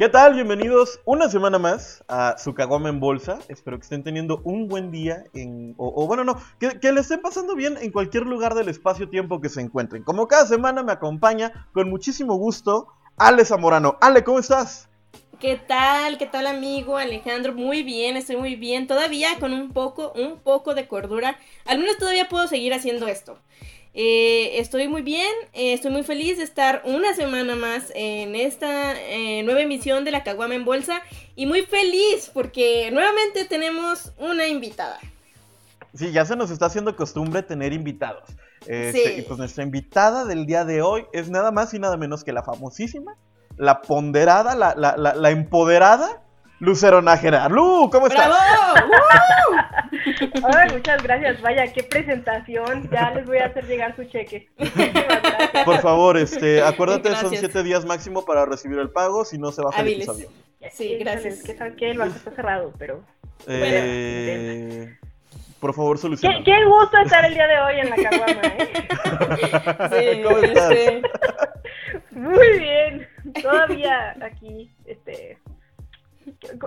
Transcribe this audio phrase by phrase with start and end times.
[0.00, 0.32] ¿Qué tal?
[0.32, 3.38] Bienvenidos una semana más a su caguama en bolsa.
[3.48, 7.02] Espero que estén teniendo un buen día en, o, o bueno, no, que, que le
[7.02, 10.02] estén pasando bien en cualquier lugar del espacio-tiempo que se encuentren.
[10.02, 12.86] Como cada semana me acompaña con muchísimo gusto
[13.18, 13.98] Ale Zamorano.
[14.00, 14.88] Ale, ¿cómo estás?
[15.38, 16.16] ¿Qué tal?
[16.16, 17.52] ¿Qué tal amigo Alejandro?
[17.52, 18.86] Muy bien, estoy muy bien.
[18.86, 21.36] Todavía con un poco, un poco de cordura.
[21.66, 23.38] Al menos todavía puedo seguir haciendo esto.
[23.92, 28.94] Eh, estoy muy bien, eh, estoy muy feliz de estar una semana más en esta
[29.00, 31.02] eh, nueva emisión de la Caguama en Bolsa
[31.34, 34.98] y muy feliz porque nuevamente tenemos una invitada.
[35.92, 38.28] Sí, ya se nos está haciendo costumbre tener invitados.
[38.66, 39.20] Este, Sí.
[39.20, 42.32] Y pues nuestra invitada del día de hoy es nada más y nada menos que
[42.32, 43.16] la famosísima,
[43.56, 46.22] la ponderada, la, la, la, la empoderada
[46.60, 47.48] Lucero Nájera.
[47.48, 48.28] Lu, ¿cómo estás?
[48.28, 48.74] ¡Bravo!
[50.54, 51.40] Ay, muchas gracias.
[51.40, 52.88] Vaya, qué presentación.
[52.90, 54.48] Ya les voy a hacer llegar su cheque.
[55.64, 59.62] Por favor, este, acuérdate, son siete días máximo para recibir el pago, si no se
[59.62, 60.28] baja el episodio.
[60.70, 61.42] Sí, gracias.
[61.42, 63.02] Que saben que el banco está cerrado, pero.
[63.46, 64.94] Eh,
[65.60, 66.44] por favor, Qué, soluciona.
[66.44, 68.68] qué gusto estar el día de hoy en la caguama, ¿eh?
[70.14, 70.70] Sí, ¿Cómo estás?
[70.70, 71.02] este,
[72.12, 73.08] Muy bien.
[73.42, 75.38] Todavía aquí, este.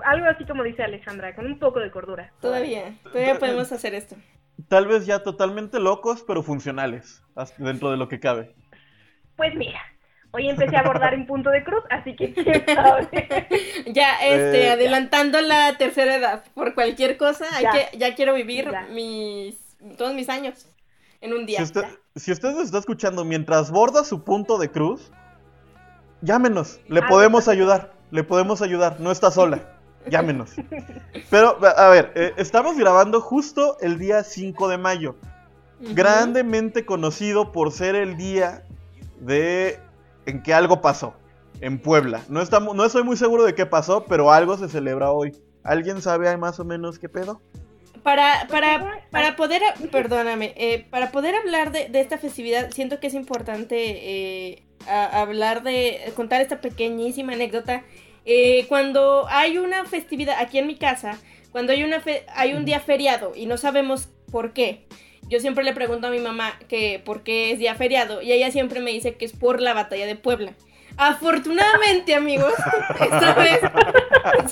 [0.04, 2.32] Algo así como dice Alejandra, con un poco de cordura.
[2.40, 4.16] todavía, todavía podemos hacer esto.
[4.68, 7.22] Tal vez ya totalmente locos, pero funcionales,
[7.58, 8.54] dentro de lo que cabe.
[9.36, 9.80] Pues mira,
[10.30, 12.32] hoy empecé a bordar en punto de cruz, así que.
[13.92, 17.72] Ya, este, Eh, adelantando la tercera edad, por cualquier cosa, hay Ya.
[17.72, 18.86] que, ya quiero vivir Ya.
[18.90, 19.56] mis,
[19.96, 20.68] todos mis años
[21.20, 21.58] en un día.
[21.58, 21.82] Si usted,
[22.16, 25.10] si usted nos está escuchando mientras borda su punto de cruz,
[26.22, 29.76] llámenos, le Ah, podemos ayudar, le podemos ayudar, no está sola,
[30.08, 30.52] llámenos.
[31.30, 35.16] Pero, a ver, eh, estamos grabando justo el día 5 de mayo,
[35.80, 38.62] grandemente conocido por ser el día
[39.18, 39.80] de
[40.26, 41.14] en que algo pasó
[41.60, 42.22] en Puebla.
[42.28, 45.32] No, estamos, no estoy muy seguro de qué pasó, pero algo se celebra hoy.
[45.64, 47.40] ¿Alguien sabe más o menos qué pedo?
[48.04, 49.60] Para, para, para poder,
[49.90, 55.22] perdóname, eh, para poder hablar de, de esta festividad, siento que es importante eh, a-
[55.22, 57.82] hablar de, contar esta pequeñísima anécdota.
[58.24, 61.18] Eh, cuando hay una festividad, aquí en mi casa,
[61.52, 64.86] cuando hay, una fe- hay un día feriado y no sabemos por qué,
[65.28, 68.50] yo siempre le pregunto a mi mamá que por qué es día feriado y ella
[68.50, 70.52] siempre me dice que es por la batalla de Puebla.
[70.96, 72.52] Afortunadamente, amigos,
[73.00, 73.60] esta vez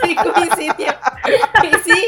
[0.03, 0.93] sí coincidió.
[1.63, 2.05] Y sí,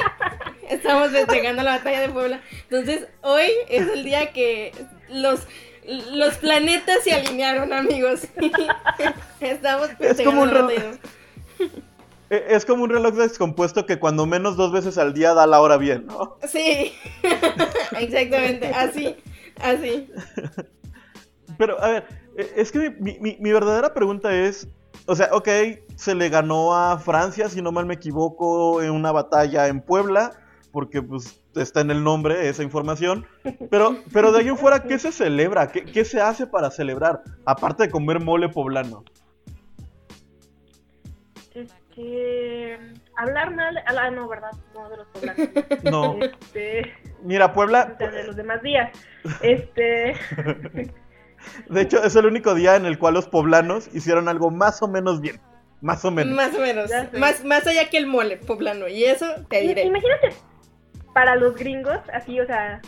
[0.69, 2.41] estamos festejando la batalla de Puebla.
[2.63, 4.73] Entonces, hoy es el día que
[5.09, 5.47] los,
[6.13, 8.23] los planetas se alinearon, amigos.
[9.41, 10.99] Estamos festejando como un la batalla
[12.31, 15.77] Es como un reloj descompuesto que cuando menos dos veces al día da la hora
[15.77, 16.37] bien, ¿no?
[16.49, 16.93] Sí,
[17.99, 19.15] exactamente, así,
[19.61, 20.11] así.
[21.59, 22.07] Pero, a ver,
[22.37, 24.67] eh, es que mi, mi- mi verdadera pregunta es,
[25.07, 25.49] o sea, ok,
[25.97, 30.33] se le ganó a Francia, si no mal me equivoco, en una batalla en Puebla,
[30.73, 33.27] porque pues está en el nombre esa información,
[33.71, 35.71] pero, pero de ahí en fuera, ¿qué se celebra?
[35.71, 37.23] ¿Qué, qué se hace para celebrar?
[37.45, 39.05] Aparte de comer mole poblano.
[41.97, 42.79] Este.
[43.17, 43.79] Hablar mal.
[43.87, 44.51] Ah, no, ¿verdad?
[44.75, 45.49] No, de los poblanos.
[45.85, 46.93] No, Este.
[47.23, 48.91] mira, Puebla, de los demás días.
[49.43, 50.15] Este.
[51.69, 54.89] de hecho, es el único día en el cual los poblanos hicieron algo más o
[54.89, 55.41] menos bien,
[55.81, 56.35] más o menos.
[56.35, 59.85] Más o menos, más, más allá que el mole poblano, y eso te diré.
[59.85, 60.31] Imagínate,
[61.13, 62.81] para los gringos, así, o sea,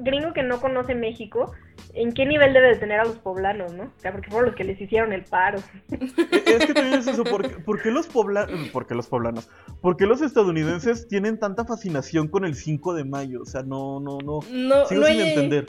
[0.00, 1.52] gringo que no conoce México,
[1.94, 3.84] ¿en qué nivel debe de tener a los poblanos, no?
[3.84, 5.58] O sea, porque fueron los que les hicieron el paro.
[5.90, 9.48] Es que también es eso, ¿por qué, por qué los poblanos, por qué los poblanos,
[9.80, 13.42] por qué los estadounidenses tienen tanta fascinación con el 5 de mayo?
[13.42, 15.66] O sea, no, no, no, No, sigo no sin hay- entender.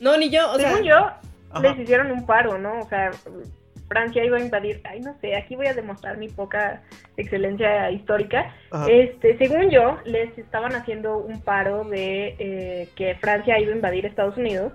[0.00, 0.96] No, ni yo, o sea, Según yo,
[1.50, 1.60] Ajá.
[1.60, 2.80] les hicieron un paro, ¿no?
[2.80, 3.10] O sea,
[3.88, 6.82] Francia iba a invadir, ay, no sé, aquí voy a demostrar mi poca
[7.16, 8.54] excelencia histórica.
[8.70, 8.86] Ajá.
[8.90, 14.06] Este, según yo, les estaban haciendo un paro de eh, que Francia iba a invadir
[14.06, 14.72] Estados Unidos.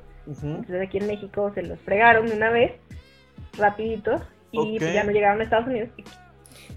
[0.58, 2.74] Entonces aquí en México se los fregaron de una vez,
[3.58, 4.22] rapidito,
[4.52, 5.90] y pues ya no llegaron a Estados Unidos.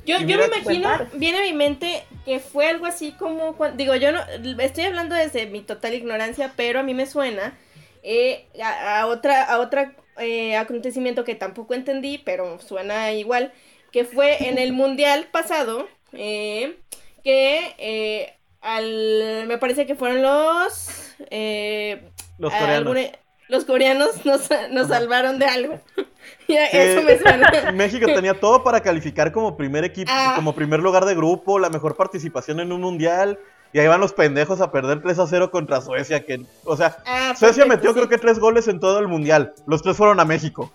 [0.07, 3.95] Yo, yo me imagino, viene a mi mente que fue algo así como, cuan- digo,
[3.97, 4.21] yo no,
[4.61, 7.57] estoy hablando desde mi total ignorancia, pero a mí me suena
[8.03, 13.53] eh, a, a otra, a otra eh, acontecimiento que tampoco entendí, pero suena igual,
[13.93, 16.77] que fue en el mundial pasado, eh,
[17.25, 22.03] que eh, al, me parece que fueron los, eh,
[22.39, 22.77] Los coreanos.
[22.79, 23.11] alguna-
[23.51, 25.81] los coreanos nos, nos salvaron de algo.
[26.49, 26.77] Ya, Sí.
[26.77, 27.51] Eso me suena.
[27.75, 30.33] México tenía todo para calificar como primer equipo, Ah.
[30.37, 33.39] como primer lugar de grupo, la mejor participación en un mundial.
[33.73, 36.27] Y ahí van los pendejos a perder 3 a 0 contra Suecia.
[36.27, 37.95] Que, o sea, Ah, Suecia perfecto, metió sí.
[37.95, 39.55] creo que tres goles en todo el mundial.
[39.67, 40.73] Los tres fueron a México.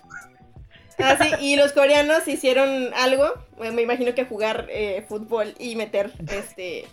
[0.97, 3.25] Ah, sí, y los coreanos hicieron algo
[3.59, 6.85] me imagino que jugar eh, fútbol y meter este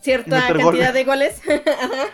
[0.00, 0.94] cierta Meter cantidad goles.
[0.94, 1.40] de goles.
[1.66, 2.04] Ajá.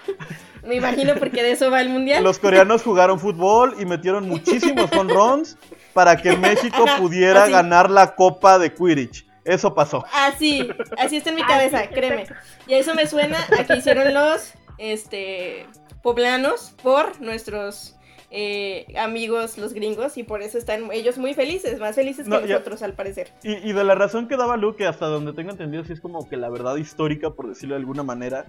[0.67, 2.23] Me imagino porque de eso va el mundial.
[2.25, 5.57] Los coreanos jugaron fútbol y metieron muchísimos home runs
[5.93, 7.53] para que México Ajá, pudiera así.
[7.53, 9.27] ganar la Copa de Quidditch.
[9.45, 10.05] Eso pasó.
[10.13, 10.69] Así,
[10.99, 12.27] así está en mi cabeza, créeme.
[12.67, 15.67] Y a eso me suena a que hicieron los este
[16.03, 17.95] poblanos por nuestros
[18.31, 22.49] eh, amigos los gringos y por eso están ellos muy felices, más felices No, que
[22.49, 23.33] ya- nosotros al parecer.
[23.45, 26.29] Y, y de la razón que daba Luke, hasta donde tengo entendido, sí es como
[26.29, 28.47] que la verdad histórica, por decirlo de alguna manera.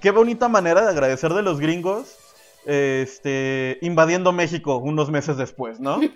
[0.00, 2.18] Qué bonita manera de agradecer de los gringos,
[2.66, 6.00] este, invadiendo México unos meses después, ¿no?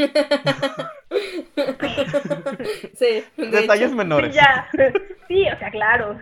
[2.99, 3.97] Sí, de Detalles hecho.
[3.97, 4.35] menores.
[4.35, 4.69] Ya.
[5.29, 6.19] Sí, o sea, claro.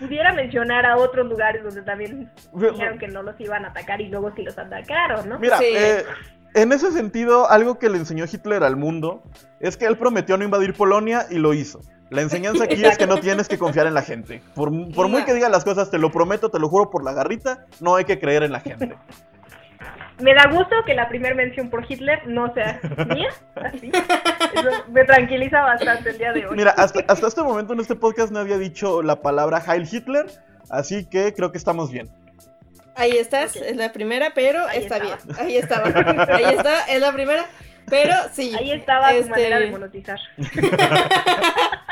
[0.00, 4.08] Pudiera mencionar a otros lugares donde también dijeron que no los iban a atacar y
[4.08, 5.38] luego sí los atacaron, ¿no?
[5.38, 5.64] Mira, Sí.
[5.68, 6.04] eh,
[6.54, 9.22] en ese sentido, algo que le enseñó Hitler al mundo
[9.60, 11.80] es que él prometió no invadir Polonia y lo hizo.
[12.10, 14.40] La enseñanza aquí es que no tienes que confiar en la gente.
[14.54, 15.26] Por, por muy No.
[15.26, 18.04] que diga las cosas, te lo prometo, te lo juro por la garrita, no hay
[18.04, 18.94] que creer en la gente.
[20.20, 22.78] Me da gusto que la primera mención por Hitler no sea
[23.08, 23.90] mía, así.
[24.54, 26.56] Eso me tranquiliza bastante el día de hoy.
[26.56, 30.26] Mira, hasta, hasta este momento en este podcast nadie ha dicho la palabra Heil Hitler,
[30.70, 32.08] así que creo que estamos bien.
[32.94, 35.16] Ahí estás, es la primera, pero Ahí está estaba.
[35.24, 35.36] bien.
[35.40, 36.36] Ahí estaba.
[36.36, 37.46] Ahí está, es la primera,
[37.90, 38.54] pero sí.
[38.56, 40.20] Ahí estaba este, tu manera de monetizar.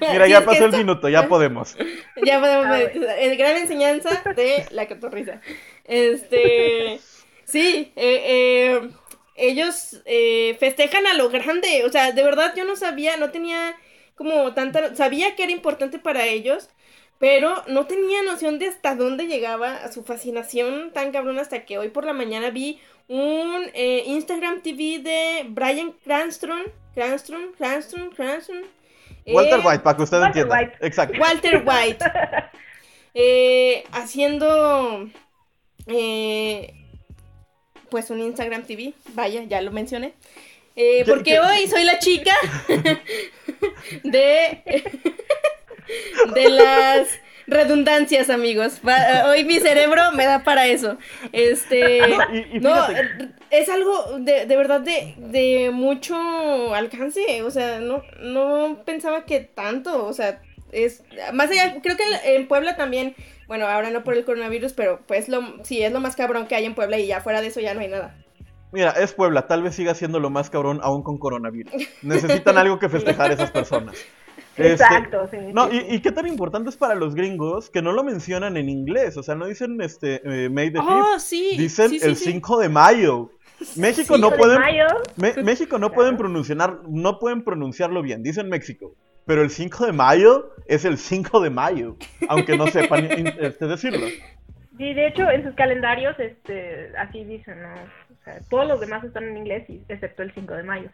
[0.00, 1.76] Mira, ya pasó el esto- minuto, ya podemos.
[2.24, 2.80] Ya podemos Ah.
[3.18, 5.40] El gran enseñanza de la cotorriza.
[5.84, 7.00] Este.
[7.44, 8.90] Sí, eh, eh,
[9.36, 11.84] ellos eh, festejan a lo grande.
[11.84, 13.76] O sea, de verdad yo no sabía, no tenía
[14.14, 14.94] como tanta.
[14.96, 16.68] Sabía que era importante para ellos,
[17.18, 21.88] pero no tenía noción de hasta dónde llegaba su fascinación tan cabrón hasta que hoy
[21.88, 26.62] por la mañana vi un eh, Instagram TV de Brian Cranston.
[26.94, 28.62] Cranston, Cranston, Cranston.
[29.34, 30.56] Walter eh, White, para que usted Walter entienda.
[30.58, 30.86] White.
[30.86, 31.20] Exacto.
[31.20, 32.04] Walter White.
[33.14, 35.08] eh, haciendo
[35.86, 36.74] eh,
[37.90, 40.14] pues un Instagram TV, vaya, ya lo mencioné.
[40.74, 41.40] Eh, ¿Qué- porque qué?
[41.40, 42.34] hoy soy la chica
[44.04, 44.62] de
[46.34, 47.08] de las
[47.46, 48.80] redundancias, amigos.
[48.86, 50.96] Va- hoy mi cerebro me da para eso.
[51.32, 51.98] Este
[52.32, 57.78] y- y no, eh, es algo de, de verdad de, de mucho alcance, o sea,
[57.80, 60.40] no, no pensaba que tanto, o sea,
[60.72, 61.02] es
[61.32, 63.14] más allá, creo que en en Puebla también,
[63.46, 66.56] bueno, ahora no por el coronavirus, pero pues lo, sí, es lo más cabrón que
[66.56, 68.14] hay en Puebla y ya fuera de eso ya no hay nada.
[68.72, 71.72] Mira, es Puebla, tal vez siga siendo lo más cabrón aún con coronavirus.
[72.02, 73.96] Necesitan algo que festejar esas personas.
[74.56, 75.36] Este, Exacto, sí.
[75.52, 78.68] No, y, y qué tan importante es para los gringos que no lo mencionan en
[78.70, 81.56] inglés, o sea, no dicen este eh, May the 5th, Oh, sí.
[81.58, 82.32] dicen sí, sí, el sí.
[82.32, 83.30] 5 de mayo.
[83.76, 84.86] México no de pueden mayo,
[85.16, 85.94] Me- México no Claro.
[85.94, 88.94] pueden pronunciar no pueden pronunciarlo bien, dicen México,
[89.26, 91.96] pero el 5 de mayo es el 5 de mayo,
[92.28, 94.06] aunque no sepan in- este, decirlo.
[94.78, 97.68] Sí, de hecho, en sus calendarios, este, así dicen, ¿no?
[97.74, 100.90] O sea, todos los demás están en inglés, excepto el 5 de mayo.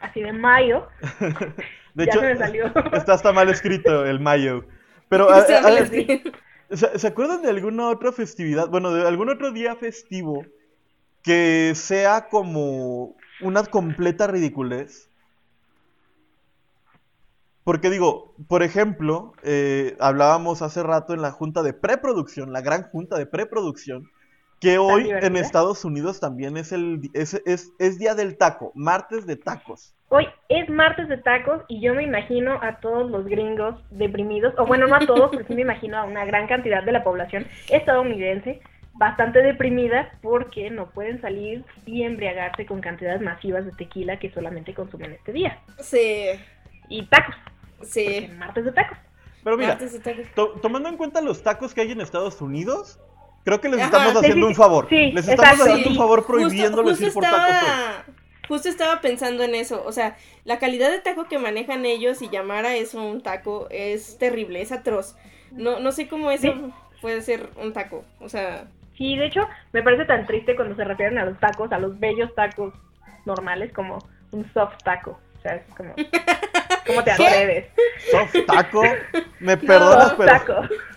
[0.00, 0.88] Así de mayo,
[1.94, 2.72] De ya hecho, se me salió.
[2.92, 4.64] está hasta mal escrito el mayo.
[5.08, 6.22] Pero a- Se a- me a- lo escribí.
[6.70, 8.68] ¿Se, se acuerdan de alguna otra festividad?
[8.68, 10.46] Bueno, de algún otro día festivo
[11.22, 15.10] que sea como una completa ridiculez.
[17.64, 22.82] Porque digo, por ejemplo, eh, hablábamos hace rato en la junta de preproducción, la gran
[22.90, 24.10] junta de preproducción,
[24.60, 25.36] que hoy en?
[25.36, 29.94] Estados Unidos también es el es, es, es día del taco, martes de tacos.
[30.14, 34.66] Hoy es martes de tacos y yo me imagino a todos los gringos deprimidos, o
[34.66, 37.46] bueno, no a todos, pero sí me imagino a una gran cantidad de la población
[37.70, 38.60] estadounidense
[38.92, 44.74] bastante deprimida porque no pueden salir y embriagarse con cantidades masivas de tequila que solamente
[44.74, 45.58] consumen este día.
[45.80, 46.26] Sí,
[46.90, 47.34] Y tacos,
[47.82, 48.30] sí.
[48.36, 48.98] martes de tacos.
[49.42, 50.26] Pero mira, Martes de tacos.
[50.34, 53.00] to- tomando en cuenta los tacos que hay en Estados Unidos,
[53.46, 54.88] creo que les Ajá, estamos haciendo sí, un favor.
[54.90, 55.62] sí, les estamos exacto.
[55.72, 57.38] haciendo un favor Justo- prohibiéndoles justo ir por tacos.
[58.08, 58.14] hoy.
[58.52, 59.82] Justo estaba pensando en eso.
[59.86, 63.66] O sea, la calidad de taco que manejan ellos y llamar a eso un taco
[63.70, 65.16] es terrible, es atroz.
[65.52, 66.72] No, no sé cómo eso Sí.
[67.00, 68.04] puede ser un taco.
[68.20, 68.66] O sea,
[68.98, 71.98] Sí, de hecho, me parece tan triste cuando se refieren a los tacos, a los
[71.98, 72.74] bellos tacos
[73.24, 73.98] normales, como
[74.32, 75.18] un soft taco.
[75.38, 75.94] O sea, es como,
[76.86, 77.26] ¿cómo te ¿Qué?
[77.26, 77.66] atreves?
[78.10, 78.82] Soft taco,
[79.40, 80.54] me perdonas, Soft pero taco.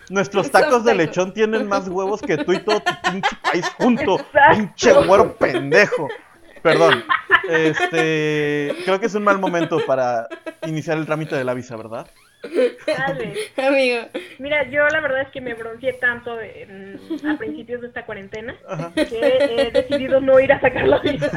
[0.09, 1.03] nuestros tacos de taco.
[1.03, 4.19] lechón tienen más huevos que tú y todo tu pinche país junto.
[4.19, 4.55] Exacto.
[4.57, 6.09] Pinche güero pendejo.
[6.65, 7.03] Perdón.
[7.47, 10.27] Este, creo que es un mal momento para
[10.65, 12.07] iniciar el trámite de la visa, ¿verdad?
[12.87, 13.33] Dale.
[13.57, 13.97] amigo.
[14.39, 18.55] Mira, yo la verdad es que me bronceé tanto en- a principios de esta cuarentena
[18.67, 18.91] Ajá.
[18.95, 21.29] que he decidido no ir a sacar la visa.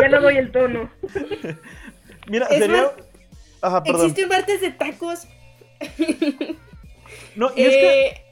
[0.00, 0.90] Ya no doy el tono.
[2.28, 2.82] Mira, Es sería.
[2.82, 2.92] más,
[3.60, 4.00] Ajá, perdón.
[4.02, 5.26] Existe un martes de tacos.
[7.36, 8.06] No, y es que.
[8.06, 8.24] Eh,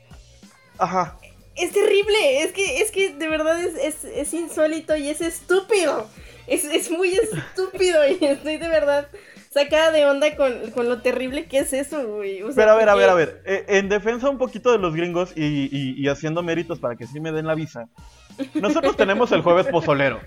[0.79, 1.17] Ajá.
[1.61, 6.09] Es terrible, es que, es que de verdad es, es, es insólito y es estúpido.
[6.47, 9.09] Es, es muy estúpido y estoy de verdad
[9.51, 12.43] sacada de onda con, con lo terrible que es eso, güey.
[12.43, 13.43] O sea, Pero a ver, a ver, a ver.
[13.45, 17.07] eh, en defensa un poquito de los gringos y, y- y haciendo méritos para que
[17.07, 17.89] sí me den la visa.
[18.55, 20.21] Nosotros tenemos el jueves pozolero.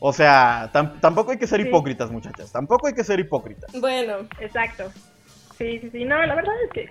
[0.00, 1.68] O sea, tam- tampoco hay que ser Sí.
[1.68, 2.50] hipócritas, muchachas.
[2.52, 3.70] Tampoco hay que ser hipócritas.
[3.80, 4.90] Bueno, Exacto.
[5.58, 6.04] Sí, sí, sí.
[6.04, 6.88] No, la verdad es que.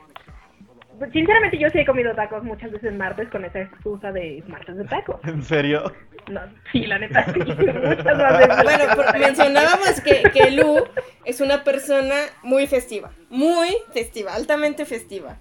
[1.00, 4.77] Pues, Sinceramente, yo sí he comido tacos muchas veces martes con esa excusa de martes
[4.77, 5.20] de tacos.
[5.24, 5.91] ¿En serio?
[6.29, 6.41] No,
[6.72, 7.39] sí, la neta, sí.
[7.39, 8.63] Muchas más veces.
[8.63, 10.84] bueno, por- mencionábamos que, que Lu
[11.25, 15.38] es una persona muy festiva, muy festiva, altamente festiva.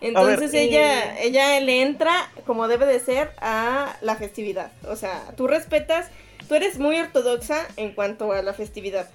[0.00, 2.12] Entonces ver, ella, eh, ella le entra
[2.46, 4.72] como debe de ser a la festividad.
[4.88, 6.10] O sea, tú respetas,
[6.48, 9.10] tú eres muy ortodoxa en cuanto a la festividad.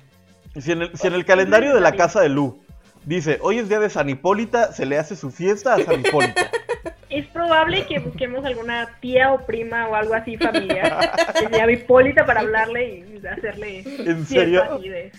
[0.59, 2.63] Si en el, si en el calendario de la casa de Lu
[3.05, 6.51] dice, hoy es día de San Hipólita, se le hace su fiesta a San Hipólita.
[7.07, 11.73] Es probable que busquemos alguna tía o prima o algo así familiar que se llame
[11.73, 14.63] Hipólita para hablarle y hacerle ¿En fiesta serio?
[14.63, 15.11] así de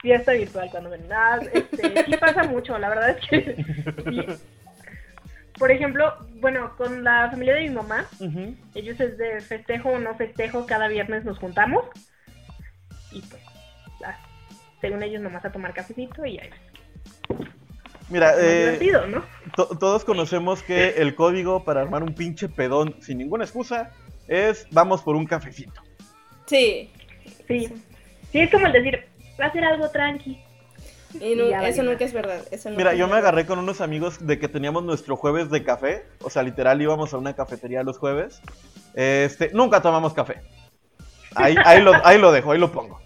[0.00, 1.06] fiesta virtual cuando ven.
[1.08, 4.40] Nada, este, sí pasa mucho, la verdad es que sí.
[5.58, 8.06] Por ejemplo, bueno, con la familia de mi mamá,
[8.74, 11.84] ellos es de festejo o no festejo, cada viernes nos juntamos
[13.12, 13.42] y pues,
[14.06, 14.16] ah,
[14.80, 16.50] según ellos nomás a tomar cafecito y ahí.
[18.08, 19.22] Mira, eh, divertido, ¿no?
[19.54, 23.90] to- todos conocemos que el código para armar un pinche pedón sin ninguna excusa
[24.26, 25.80] es vamos por un cafecito.
[26.46, 26.90] Sí.
[27.46, 27.72] Sí.
[28.32, 29.04] Sí, es como el decir,
[29.40, 30.40] va a ser algo tranqui.
[31.20, 32.40] Y no- Y eso nunca es verdad.
[32.52, 36.04] Eso Mira, yo me agarré con unos amigos de que teníamos nuestro jueves de café.
[36.22, 38.40] O sea, literal íbamos a una cafetería los jueves.
[38.94, 40.42] Este, nunca tomamos café.
[41.34, 43.00] Ahí, ahí, lo, ahí lo dejo, ahí lo pongo.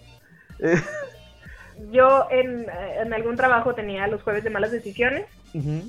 [1.77, 5.25] Eh, Yo en, eh, en algún trabajo tenía los jueves de malas decisiones,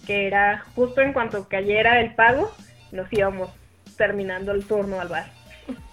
[0.07, 2.53] que era justo en cuanto cayera el pago,
[2.93, 3.51] nos íbamos
[3.97, 5.27] terminando el turno al bar.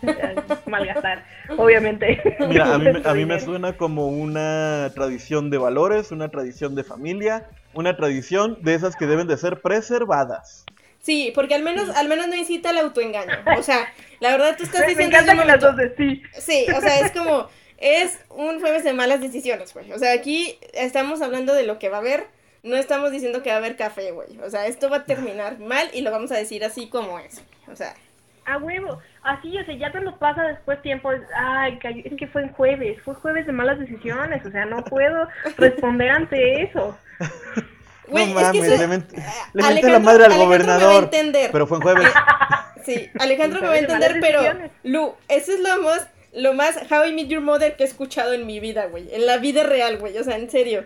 [0.68, 1.26] Malgastar,
[1.58, 2.22] obviamente.
[2.48, 6.84] Mira, a mí, a mí me suena como una tradición de valores, una tradición de
[6.84, 10.66] familia, una tradición de esas que deben de ser preservadas.
[11.02, 13.34] Sí, porque al menos, al menos no incita al autoengaño.
[13.58, 16.22] O sea, la verdad tú estás me diciendo encanta que las dos de sí.
[16.40, 17.50] Sí, o sea, es como,
[17.84, 19.92] es un jueves de malas decisiones, güey.
[19.92, 22.26] O sea, aquí estamos hablando de lo que va a haber,
[22.64, 24.40] no estamos diciendo que va a haber café, güey.
[24.40, 27.42] O sea, esto va a terminar mal y lo vamos a decir así como es.
[27.72, 27.94] O sea,
[28.46, 32.44] A huevo, así, o sea, ya cuando pasa después tiempo, ay, cayó- es que fue
[32.44, 36.98] en jueves, fue jueves de malas decisiones, o sea, no puedo responder ante eso.
[38.08, 39.24] güey, no es que eso- le, ment- eh,
[39.54, 41.04] le menté Alejandro- la madre al Alejandro me va a gobernador.
[41.06, 41.50] entender.
[41.52, 42.08] Pero fue en jueves.
[42.86, 44.42] Sí, Alejandro me va a entender, pero.
[44.84, 48.34] Lu, eso es lo más, lo más How I Met Your Mother que he escuchado
[48.34, 49.08] en mi vida, güey.
[49.14, 50.18] En la vida real, güey.
[50.18, 50.86] O sea, en serio.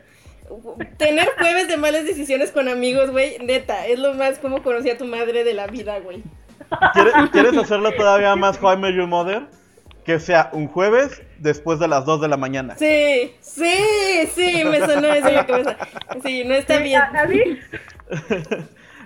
[0.98, 4.98] Tener jueves de malas decisiones con amigos, güey, neta, es lo más como conocí a
[4.98, 6.24] tu madre de la vida, güey.
[6.94, 9.42] ¿Quieres, quieres hacerlo todavía más How I Met Your Mother?
[10.06, 12.78] Que sea un jueves después de las 2 de la mañana.
[12.78, 13.74] Sí, sí,
[14.34, 15.78] sí, me sonó eso en la cabeza.
[16.24, 17.02] Sí, no está bien.
[17.02, 17.42] a- a mí,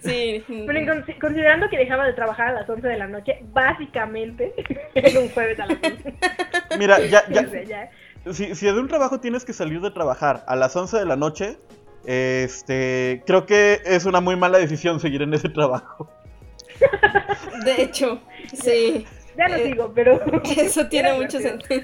[0.03, 0.43] Sí.
[0.47, 4.53] Pero en con- considerando que dejaba de trabajar a las 11 de la noche, básicamente
[4.95, 6.13] era un jueves a las 11.
[6.79, 7.23] Mira, ya,
[8.31, 11.15] si, si de un trabajo tienes que salir de trabajar a las 11 de la
[11.15, 11.57] noche,
[12.05, 16.09] este, creo que es una muy mala decisión seguir en ese trabajo.
[17.65, 18.19] De hecho,
[18.53, 19.05] sí.
[19.37, 20.19] Ya no Eh, digo, pero.
[20.57, 21.83] Eso tiene mucho sentido.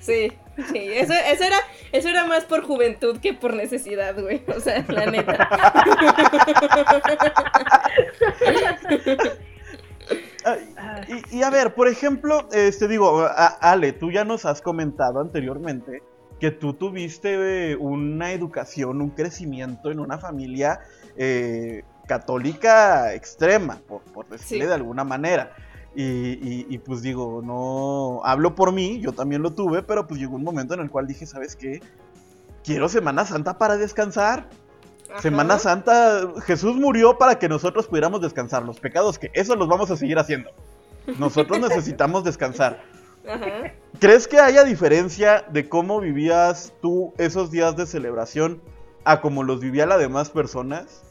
[0.00, 0.32] Sí,
[0.72, 1.56] sí, eso, eso era,
[1.92, 4.42] eso era más por juventud que por necesidad, güey.
[4.56, 5.48] O sea, la neta.
[10.44, 10.56] Ah,
[11.30, 15.20] Y, y a ver, por ejemplo, este digo, a- Ale, tú ya nos has comentado
[15.20, 16.02] anteriormente
[16.40, 20.80] que tú tuviste eh, una educación, un crecimiento en una familia
[21.16, 24.68] eh, católica extrema, por, por decirle Sí.
[24.68, 25.52] de alguna manera.
[26.00, 30.20] Y, y- y, pues digo, no hablo por mí, yo también lo tuve, pero pues
[30.20, 31.80] llegó un momento en el cual dije, ¿sabes qué?
[32.62, 34.48] Quiero Semana Santa para descansar.
[35.10, 35.20] Ajá.
[35.22, 38.62] Semana Santa, Jesús murió para que nosotros pudiéramos descansar.
[38.62, 40.50] Los pecados que eso los vamos a seguir haciendo.
[41.18, 42.80] Nosotros necesitamos descansar.
[43.28, 43.72] Ajá.
[43.98, 48.62] ¿Crees que haya diferencia de cómo vivías tú esos días de celebración
[49.02, 51.02] a cómo los vivía las demás personas?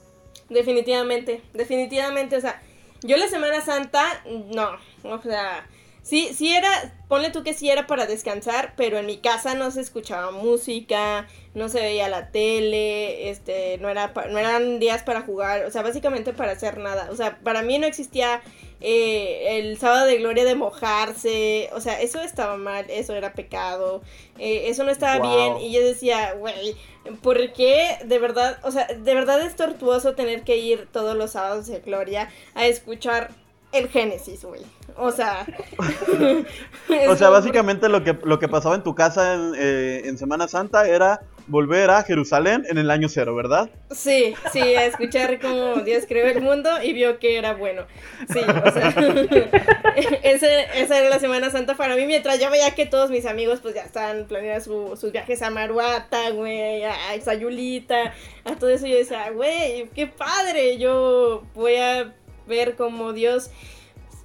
[0.49, 2.61] Definitivamente, definitivamente, o sea,
[3.01, 4.69] yo la Semana Santa, no,
[5.03, 5.67] o sea,
[6.01, 6.69] sí, sí era,
[7.07, 11.27] ponle tú que sí era para descansar, pero en mi casa no se escuchaba música,
[11.53, 15.81] no se veía la tele, este, no era, no eran días para jugar, o sea,
[15.81, 18.41] básicamente para hacer nada, o sea, para mí no existía
[18.81, 24.01] eh, el sábado de gloria de mojarse, o sea, eso estaba mal, eso era pecado,
[24.37, 26.75] eh, eso no estaba bien y yo decía, güey,
[27.21, 31.31] ¿por qué de verdad, o sea, de verdad es tortuoso tener que ir todos los
[31.31, 33.31] sábados de gloria a escuchar
[33.71, 34.61] el Génesis, güey.
[34.95, 35.45] O sea.
[37.09, 40.47] o sea, básicamente lo que, lo que pasaba en tu casa en, eh, en, Semana
[40.47, 43.69] Santa era volver a Jerusalén en el año cero, ¿verdad?
[43.91, 47.85] Sí, sí, a escuchar cómo Dios creó el mundo y vio que era bueno.
[48.31, 48.89] Sí, o sea.
[50.23, 53.75] esa era la Semana Santa para mí, mientras yo veía que todos mis amigos, pues
[53.75, 58.13] ya estaban planeando sus viajes a Maruata, güey, a Sayulita,
[58.43, 58.87] a todo eso.
[58.87, 62.13] Yo decía, güey, qué padre, yo voy a
[62.47, 63.51] ver cómo Dios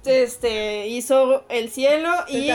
[0.05, 2.51] este hizo el cielo y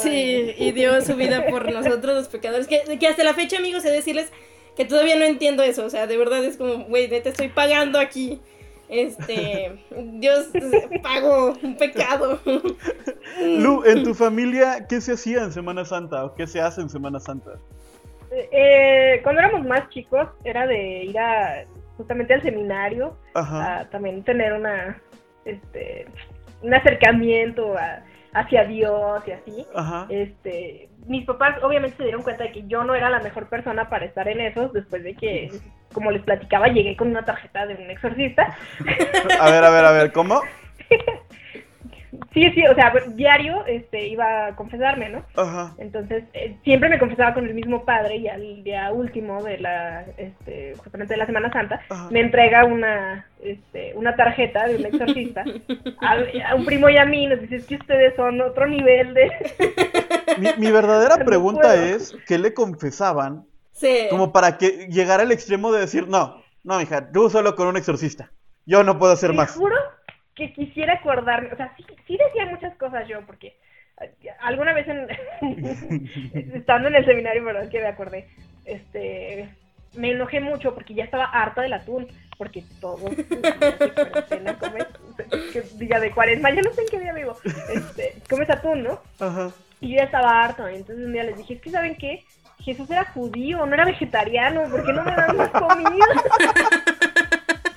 [0.00, 3.84] sí y dio su vida por nosotros los pecadores que, que hasta la fecha amigos
[3.84, 4.30] he decirles
[4.76, 7.98] que todavía no entiendo eso o sea de verdad es como güey te estoy pagando
[7.98, 8.40] aquí
[8.88, 10.48] este Dios
[11.02, 12.40] pagó un pecado.
[13.38, 16.88] Lu en tu familia qué se hacía en Semana Santa o qué se hace en
[16.88, 17.58] Semana Santa
[18.30, 21.64] eh, cuando éramos más chicos era de ir a
[21.96, 25.02] justamente al seminario, a también tener una,
[25.44, 26.06] este,
[26.62, 27.74] un acercamiento
[28.32, 29.66] hacia Dios y así.
[30.08, 33.88] Este, mis papás obviamente se dieron cuenta de que yo no era la mejor persona
[33.88, 35.50] para estar en eso después de que,
[35.92, 38.56] como les platicaba, llegué con una tarjeta de un exorcista.
[39.40, 40.42] a ver, a ver, a ver, ¿cómo?
[42.32, 45.24] Sí, sí, o sea, diario este, iba a confesarme, ¿no?
[45.36, 45.74] Ajá.
[45.78, 50.04] Entonces, eh, siempre me confesaba con el mismo padre y al día último de la,
[50.16, 55.44] este, justamente de la Semana Santa, me entrega una, este, una tarjeta de un exorcista
[56.00, 59.30] a, un primo y a mí, nos dice que ustedes son otro nivel de...
[60.58, 63.46] mi, verdadera pregunta es, ¿qué le confesaban?
[63.72, 64.06] Sí.
[64.10, 67.76] Como para que llegara al extremo de decir, no, no, hija, tú solo con un
[67.76, 68.30] exorcista.
[68.66, 69.56] Yo no puedo hacer más.
[69.56, 69.76] juro
[70.38, 73.56] que quisiera acordarme, o sea, sí, sí decía muchas cosas yo, porque
[74.40, 75.08] alguna vez en,
[76.54, 78.28] estando en el seminario, verdad que me acordé,
[78.64, 79.48] este,
[79.96, 82.06] me enojé mucho porque ya estaba harta del atún,
[82.38, 83.10] porque todo
[85.52, 87.36] que diga de cuaresma, ya no sé en qué día vivo,
[87.74, 89.00] este, comes atún, ¿no?
[89.18, 89.50] Ajá.
[89.80, 92.22] Y yo ya estaba harta, entonces un día les dije, es que ¿saben qué?
[92.60, 96.06] Jesús era judío, no era vegetariano, ¿por qué no me dan más comida?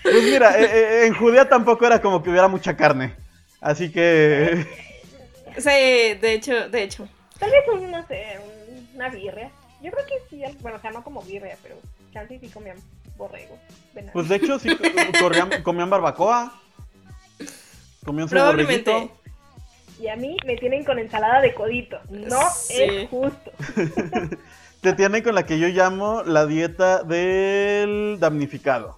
[0.03, 3.15] Pues mira, eh, eh, en Judea tampoco era como que hubiera mucha carne.
[3.59, 4.65] Así que.
[5.57, 7.07] Sí, de hecho, de hecho.
[7.37, 8.39] Tal vez un, no sé,
[8.95, 9.51] una birria.
[9.81, 11.75] Yo creo que sí, bueno, o sea, no como birria, pero
[12.13, 12.77] casi sí comían
[13.17, 13.57] borrego.
[14.13, 14.69] Pues de hecho, sí
[15.63, 16.53] comían barbacoa.
[18.05, 19.09] Comían su Probablemente.
[19.99, 21.99] Y a mí me tienen con ensalada de codito.
[22.09, 23.51] No es justo.
[24.81, 28.97] Te tienen con la que yo llamo la dieta del damnificado.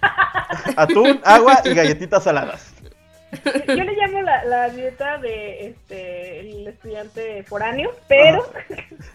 [0.76, 2.72] Atún, agua y galletitas saladas.
[3.44, 8.50] Yo le llamo la, dieta de este el estudiante foráneo, pero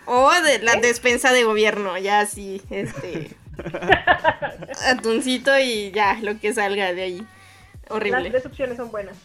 [0.05, 0.81] o de la ¿Eh?
[0.81, 3.31] despensa de gobierno, ya sí, este
[4.87, 7.27] atuncito y ya lo que salga de ahí.
[7.89, 8.21] Horrible.
[8.21, 9.17] Las tres opciones son buenas.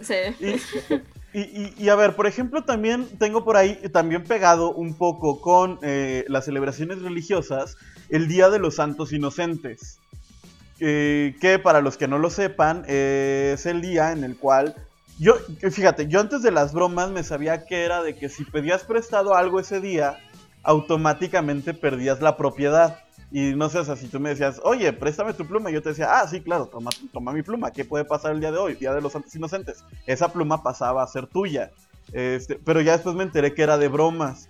[0.00, 0.14] Sí.
[1.34, 6.24] Y, a ver, por ejemplo, también tengo por ahí, también pegado un poco con eh,
[6.26, 7.76] las celebraciones religiosas,
[8.08, 10.00] el Día de los Santos Inocentes.
[10.80, 14.76] Eh, que para los que no lo sepan, es el día en el cual
[15.18, 15.34] yo,
[15.70, 19.34] fíjate, yo antes de las bromas me sabía que era de que si pedías prestado
[19.34, 20.16] algo ese día,
[20.62, 23.00] automáticamente perdías la propiedad.
[23.32, 25.82] Y no sé, o sea, si tú me decías, oye, préstame tu pluma, y yo
[25.82, 28.58] te decía, ah, sí, claro, toma, toma mi pluma, ¿qué puede pasar el día de
[28.58, 28.74] hoy?
[28.76, 29.84] Día de los Santos Inocentes.
[30.06, 31.72] Esa pluma pasaba a ser tuya.
[32.12, 34.48] Este, pero ya después me enteré que era de bromas.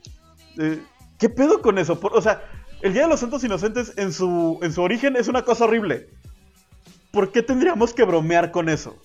[0.58, 0.82] Eh,
[1.18, 1.98] ¿Qué pedo con eso?
[2.00, 2.42] o sea,
[2.82, 6.10] el Día de los Santos Inocentes en su, en su origen es una cosa horrible.
[7.10, 8.98] ¿Por qué tendríamos que bromear con eso?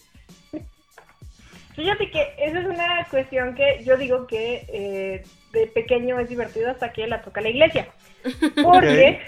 [1.75, 6.69] Fíjate que esa es una cuestión que yo digo que eh, de pequeño es divertido
[6.69, 7.87] hasta que la toca la iglesia.
[8.63, 9.21] Porque...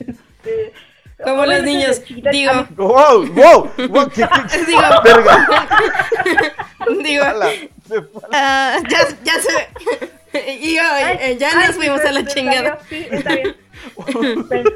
[0.38, 0.72] Este,
[1.24, 2.52] Como los niños, digo...
[2.76, 3.26] ¡Wow!
[3.32, 3.70] ¡Wow!
[3.88, 4.24] wow ¿qué,
[4.66, 4.80] digo...
[5.02, 5.66] Verga.
[7.02, 7.24] digo...
[7.90, 9.68] Uh, ya, ya se...
[10.62, 12.78] Y eh, ya nos fuimos a la chingada.
[12.88, 13.56] Sí, está bien.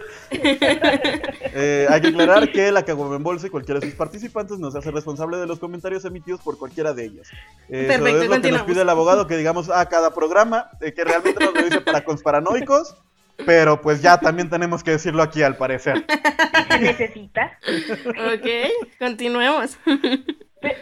[1.54, 2.82] Eh, hay que aclarar que la
[3.20, 6.58] Bolsa y cualquiera de sus participantes no se hace responsable de los comentarios emitidos por
[6.58, 7.28] cualquiera de ellos.
[7.68, 11.04] Eh, Perfecto, es lo que nos pide el abogado que digamos a cada programa, que
[11.04, 12.96] realmente nos lo dice para consparanoicos,
[13.44, 16.04] pero pues ya también tenemos que decirlo aquí al parecer.
[16.70, 17.58] Se necesita.
[18.08, 18.48] ok,
[18.98, 19.78] continuemos.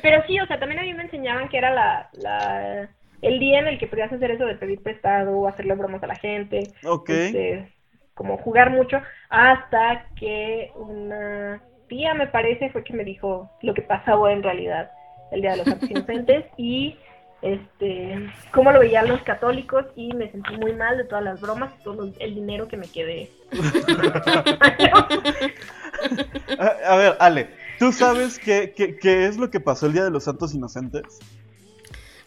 [0.02, 2.90] Pero, sí, o sea, también a mí me enseñaban que era la,
[3.22, 6.06] el día en el que podías hacer eso de pedir prestado, o hacerle bromas a
[6.06, 6.64] la gente.
[6.84, 7.08] Ok.
[7.10, 7.72] Este,
[8.20, 13.80] como jugar mucho, hasta que una tía, me parece, fue que me dijo lo que
[13.80, 14.90] pasaba en realidad.
[15.32, 16.98] el Día de los Santos Inocentes y
[17.40, 21.72] este cómo lo veían los católicos y me sentí muy mal de todas las bromas
[21.80, 23.30] y todo el dinero que me quedé.
[26.58, 30.24] a, ver, Ale, ¿tú sabes qué, qué, es lo que pasó el Día de los
[30.24, 31.20] Santos Inocentes?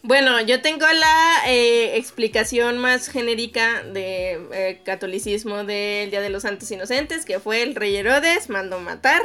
[0.06, 6.42] Bueno, yo tengo la eh, explicación más genérica de eh, catolicismo del Día de los
[6.42, 9.22] Santos Inocentes, que fue el rey Herodes mandó matar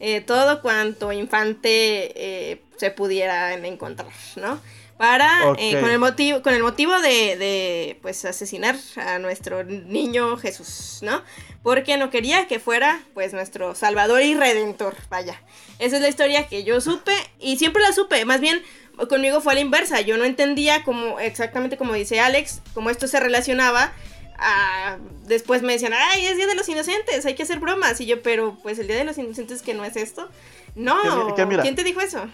[0.00, 4.60] eh, todo cuanto infante se pudiera encontrar, ¿no?
[4.96, 11.00] para con el motivo con el motivo de, de, pues asesinar a nuestro niño Jesús
[11.02, 11.22] no
[11.62, 15.42] porque no quería que fuera pues nuestro salvador y redentor vaya.
[15.78, 18.62] Esa es la historia que yo supe y siempre la supe más bien
[19.08, 20.00] conmigo fue a la inversa.
[20.00, 23.92] Yo no entendía cómo exactamente como dice Alex cómo esto se relacionaba
[24.38, 28.06] a, después me decían ay es día de los inocentes hay que hacer bromas y
[28.06, 30.28] yo pero pues el día de los inocentes que no es esto
[30.76, 30.94] no,
[31.34, 32.26] ¿quién te dijo eso?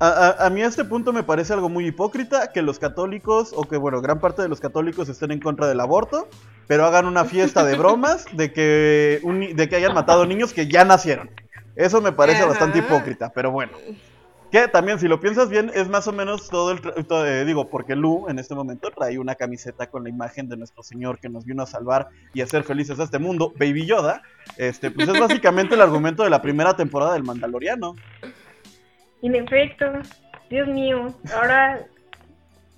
[0.00, 3.76] a, mí a este punto me parece algo muy hipócrita que los católicos, o que
[3.76, 6.28] bueno, gran parte de los católicos estén en contra del aborto,
[6.66, 9.20] pero hagan una fiesta de bromas de que,
[9.54, 11.30] de que hayan matado niños que ya nacieron.
[11.76, 13.72] Eso me parece bastante hipócrita, pero bueno.
[14.50, 16.80] Que también, si lo piensas bien, es más o menos todo el.
[17.26, 20.82] Eh, digo, porque Lu en este momento trae una camiseta con la imagen de nuestro
[20.82, 24.22] Señor que nos vino a salvar y a ser felices a este mundo, Baby Yoda.
[24.56, 27.94] Este, pues es básicamente el argumento de la primera temporada del Mandaloriano.
[29.20, 29.84] En efecto,
[30.48, 31.86] Dios mío, ahora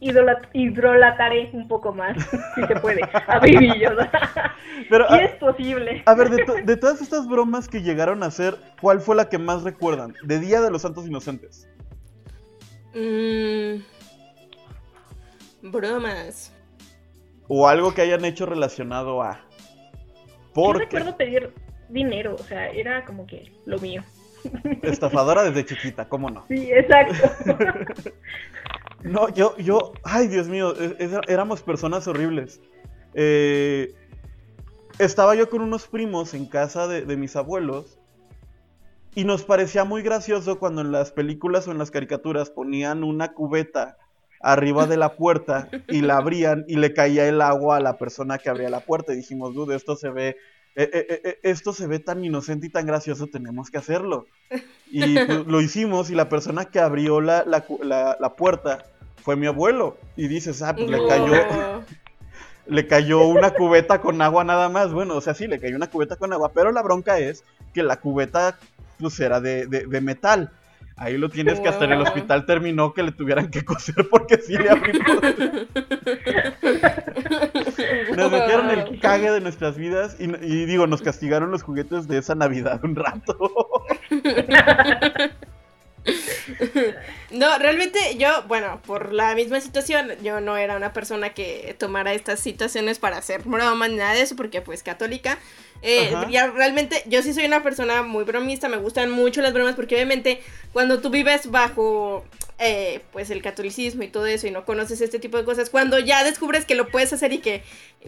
[0.00, 2.16] hidrolataré un poco más,
[2.54, 4.10] si se puede, a Baby Yoda.
[4.88, 6.02] Pero, sí es posible.
[6.06, 9.62] A ver, de, todas estas bromas que llegaron a hacer, ¿cuál fue la que más
[9.62, 10.14] recuerdan?
[10.22, 11.68] De Día de los Santos Inocentes.
[12.94, 13.82] Mm,
[15.70, 16.52] bromas.
[17.46, 19.40] O algo que hayan hecho relacionado a...
[20.54, 20.84] Porque...
[20.84, 21.52] Yo recuerdo pedir
[21.88, 24.02] dinero, o sea, era como que lo mío.
[24.82, 26.44] Estafadora desde chiquita, ¿cómo no?
[26.48, 27.14] Sí, exacto.
[29.02, 32.60] No, yo, yo, ay Dios mío, e, éramos personas horribles.
[33.14, 33.94] Eh,
[34.98, 37.98] estaba yo con unos primos en casa de, mis abuelos
[39.14, 43.32] y nos parecía muy gracioso cuando en las películas o en las caricaturas ponían una
[43.32, 43.96] cubeta
[44.42, 48.38] arriba de la puerta y la abrían y le caía el agua a la persona
[48.38, 50.36] que abría la puerta y dijimos, dude, esto se ve
[50.76, 54.26] eh, eh, eh, esto se ve tan inocente y tan gracioso, tenemos que hacerlo.
[54.92, 58.86] Y pues, lo hicimos y la persona que abrió la, la, puerta
[59.22, 59.96] fue mi abuelo.
[60.16, 61.32] Y dices, ah, pues le cayó,
[62.66, 64.92] le cayó una cubeta con agua nada más.
[64.92, 67.84] Bueno, o sea, sí, le cayó una cubeta con agua, pero la bronca es que
[67.84, 68.58] la cubeta
[68.98, 70.50] pues era de, de metal.
[71.00, 74.36] Ahí lo tienes que hasta en el hospital terminó que le tuvieran que coser porque
[74.36, 75.08] sí le abrimos.
[78.16, 82.18] Nos metieron el cague de nuestras vidas y, y, digo, nos castigaron los juguetes de
[82.18, 83.38] esa Navidad un rato.
[87.30, 92.12] No, realmente yo, bueno, por la misma situación, yo no era una persona que tomara
[92.12, 95.38] estas situaciones para hacer broma ni nada de eso, porque pues católica.
[95.82, 99.74] Eh, ya realmente, yo sí soy una persona muy bromista, me gustan mucho las bromas,
[99.74, 100.40] porque obviamente
[100.72, 102.24] cuando tú vives bajo
[102.62, 105.98] eh, pues el catolicismo y todo eso y no conoces este tipo de cosas, cuando
[105.98, 107.62] ya descubres que lo puedes hacer y que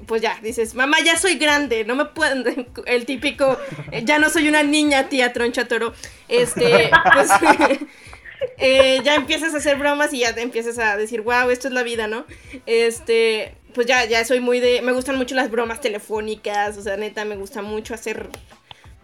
[0.07, 3.59] pues ya dices, mamá, ya soy grande, no me pueden, el típico,
[3.91, 5.95] eh, ya no soy una niña, tía troncha toro,
[6.29, 7.31] este, pues
[8.59, 11.75] eh, ya empiezas a hacer bromas y ya te empiezas a decir, wow, esto es
[11.75, 12.27] la vida, ¿no?
[12.67, 16.97] Este, pues ya, ya soy muy de, me gustan mucho las bromas telefónicas, o sea,
[16.97, 18.29] neta, me gusta mucho hacer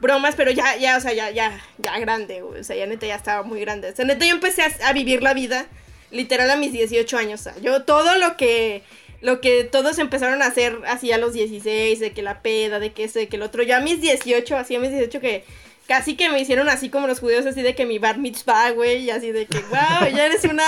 [0.01, 3.17] bromas, pero ya, ya, o sea, ya, ya, ya grande, o sea, ya neta ya
[3.17, 3.91] estaba muy grande.
[3.91, 5.67] O sea, neta yo empecé a, vivir la vida,
[6.11, 8.83] literal a mis 18 años, o sea, yo todo lo que,
[9.21, 12.93] lo que todos empezaron a hacer así a los 16, de que la peda, de
[12.93, 15.45] que ese, de que el otro, yo a mis 18, así a mis 18 que
[15.89, 19.05] casi que me hicieron así como los judíos, así de que mi bar mitzvah, güey,
[19.05, 20.63] y así de que, wow, ya eres una,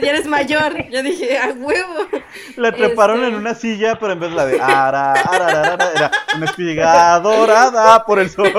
[0.00, 0.88] ya eres mayor.
[0.90, 2.08] Yo dije, a huevo.
[2.56, 3.36] La treparon en este.
[3.36, 8.04] una silla, pero en vez de la de ara, ara, ara, era una espiga dorada
[8.06, 8.50] por el sol.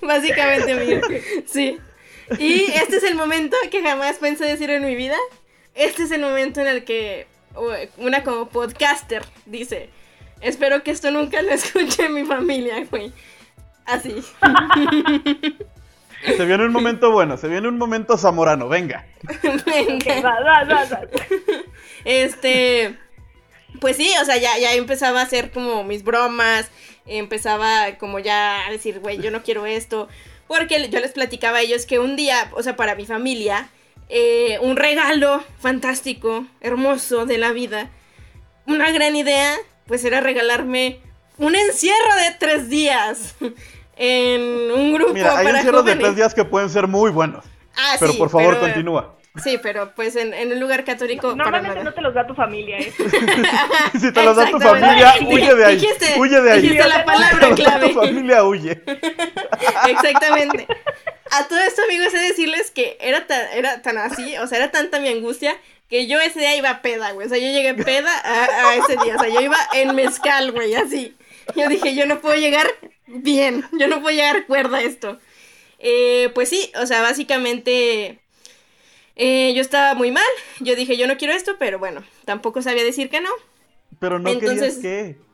[0.00, 1.00] Básicamente, mío.
[1.46, 1.80] Sí.
[2.38, 5.16] Y este es el momento que jamás pensé decir en mi vida.
[5.74, 7.26] Este es el momento en el que
[7.98, 9.90] una como podcaster dice,
[10.42, 13.12] Espero que esto nunca lo escuche mi familia, güey.
[13.84, 14.22] Así.
[16.24, 19.06] Se viene un momento bueno, se viene un momento zamorano, venga.
[19.66, 21.08] venga.
[22.04, 22.96] Este,
[23.80, 26.70] pues sí, o sea, ya, ya empezaba a hacer como mis bromas,
[27.06, 30.08] empezaba como ya a decir, güey, yo no quiero esto,
[30.46, 33.68] porque yo les platicaba a ellos que un día, o sea, para mi familia,
[34.08, 37.90] eh, un regalo fantástico, hermoso de la vida,
[38.66, 41.00] una gran idea pues era regalarme
[41.38, 43.34] un encierro de tres días.
[43.96, 47.44] en un grupo Mira, hay para encierros de tres días que pueden ser muy buenos.
[47.76, 49.16] Ah, Pero sí, por favor, pero- continúa.
[49.42, 51.84] Sí, pero pues en, en un lugar católico para Normalmente nada.
[51.84, 52.92] no te los da tu familia, ¿eh?
[53.98, 55.76] Si te los da tu familia, huye de ahí.
[55.76, 56.60] dijiste- Huye de ahí.
[56.60, 57.88] dijiste la palabra Si te los da clave.
[57.88, 58.82] Tu familia huye.
[59.88, 60.66] Exactamente.
[61.30, 64.58] A todo esto, amigos, he de decirles que era tan, era tan así, o sea,
[64.58, 65.56] era tanta mi angustia
[65.92, 67.26] que yo ese día iba peda, güey.
[67.26, 69.14] O sea, yo llegué peda a, a ese día.
[69.14, 71.14] O sea, yo iba en mezcal, güey, así.
[71.54, 72.66] Yo dije, yo no puedo llegar
[73.06, 75.18] bien, yo no puedo llegar cuerda a esto.
[75.78, 78.20] Eh, pues sí, o sea, básicamente
[79.16, 80.24] eh, yo estaba muy mal.
[80.60, 83.30] Yo dije, yo no quiero esto, pero bueno, tampoco sabía decir que no.
[83.98, 85.31] Pero no Entonces- querías que.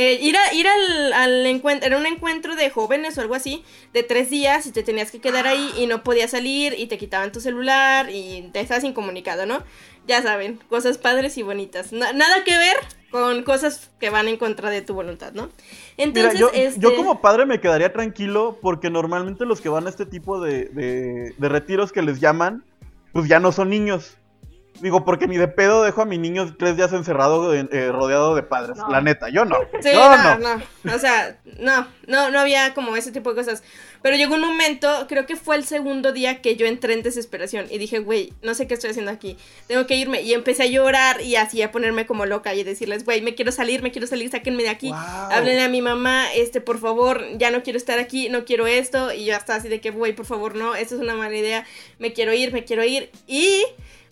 [0.00, 3.64] Eh, ir a, ir al, al encuentro, era un encuentro de jóvenes o algo así,
[3.92, 6.98] de tres días y te tenías que quedar ahí y no podías salir y te
[6.98, 9.64] quitaban tu celular y te estabas incomunicado, ¿no?
[10.06, 11.90] Ya saben, cosas padres y bonitas.
[11.92, 12.76] Na- nada que ver
[13.10, 15.48] con cosas que van en contra de tu voluntad, ¿no?
[15.96, 16.78] Entonces, Mira, yo, este...
[16.78, 20.66] yo como padre me quedaría tranquilo porque normalmente los que van a este tipo de,
[20.66, 22.62] de, de retiros que les llaman,
[23.12, 24.16] pues ya no son niños.
[24.80, 28.34] Digo, porque ni de pedo dejo a mi niño tres días encerrado, en- eh, rodeado
[28.34, 28.76] de padres.
[28.76, 28.88] No.
[28.88, 29.56] La neta, yo no.
[29.82, 30.62] Sí, yo no, no.
[30.84, 33.62] no, O sea, no, no, no había como ese tipo de cosas.
[34.00, 37.66] Pero llegó un momento, creo que fue el segundo día que yo entré en desesperación
[37.68, 39.36] y dije, güey, no sé qué estoy haciendo aquí,
[39.66, 40.22] tengo que irme.
[40.22, 43.50] Y empecé a llorar y así a ponerme como loca y decirles, güey, me quiero
[43.50, 44.88] salir, me quiero salir, sáquenme de aquí.
[44.90, 44.98] Wow.
[45.32, 49.12] Háblenle a mi mamá, este, por favor, ya no quiero estar aquí, no quiero esto.
[49.12, 51.66] Y yo hasta así de que, güey, por favor, no, esto es una mala idea,
[51.98, 53.10] me quiero ir, me quiero ir.
[53.26, 53.64] Y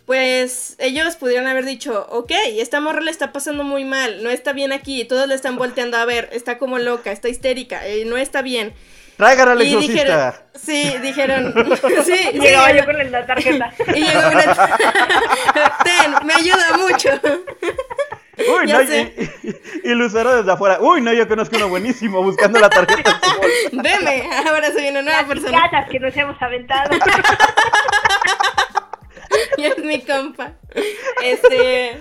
[0.06, 4.52] pues ellos pudieron haber dicho, ok, esta morra le está pasando muy mal, no está
[4.52, 8.16] bien aquí, todos le están volteando a ver, está como loca, está histérica, eh, no
[8.16, 8.72] está bien.
[9.16, 10.44] Traigan al Y dijeron, exorcista.
[10.54, 11.54] sí, dijeron,
[12.04, 13.72] sí, sí, Llegaba yo con la tarjeta.
[13.94, 14.56] y llegó una,
[15.82, 17.08] ten, me ayuda mucho.
[18.38, 19.14] Uy, ya no, y, sé.
[19.82, 20.78] y, y Lucero desde afuera.
[20.80, 23.18] Uy, no, yo conozco uno buenísimo buscando la tarjeta.
[23.72, 25.86] Veme, ahora soy una nueva Las persona.
[25.90, 26.90] que nos hemos aventado.
[29.58, 30.54] y es mi compa.
[31.22, 31.98] Este.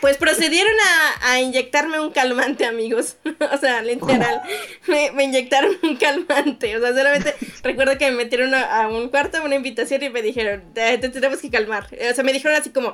[0.00, 3.16] Pues procedieron a, a inyectarme un calmante, amigos.
[3.52, 4.42] o sea, literal.
[4.86, 6.76] Me, me inyectaron un calmante.
[6.76, 10.10] O sea, solamente recuerdo que me metieron a, a un cuarto, a una invitación y
[10.10, 11.88] me dijeron, "Eh, te tenemos que calmar.
[12.10, 12.92] O sea, me dijeron así como,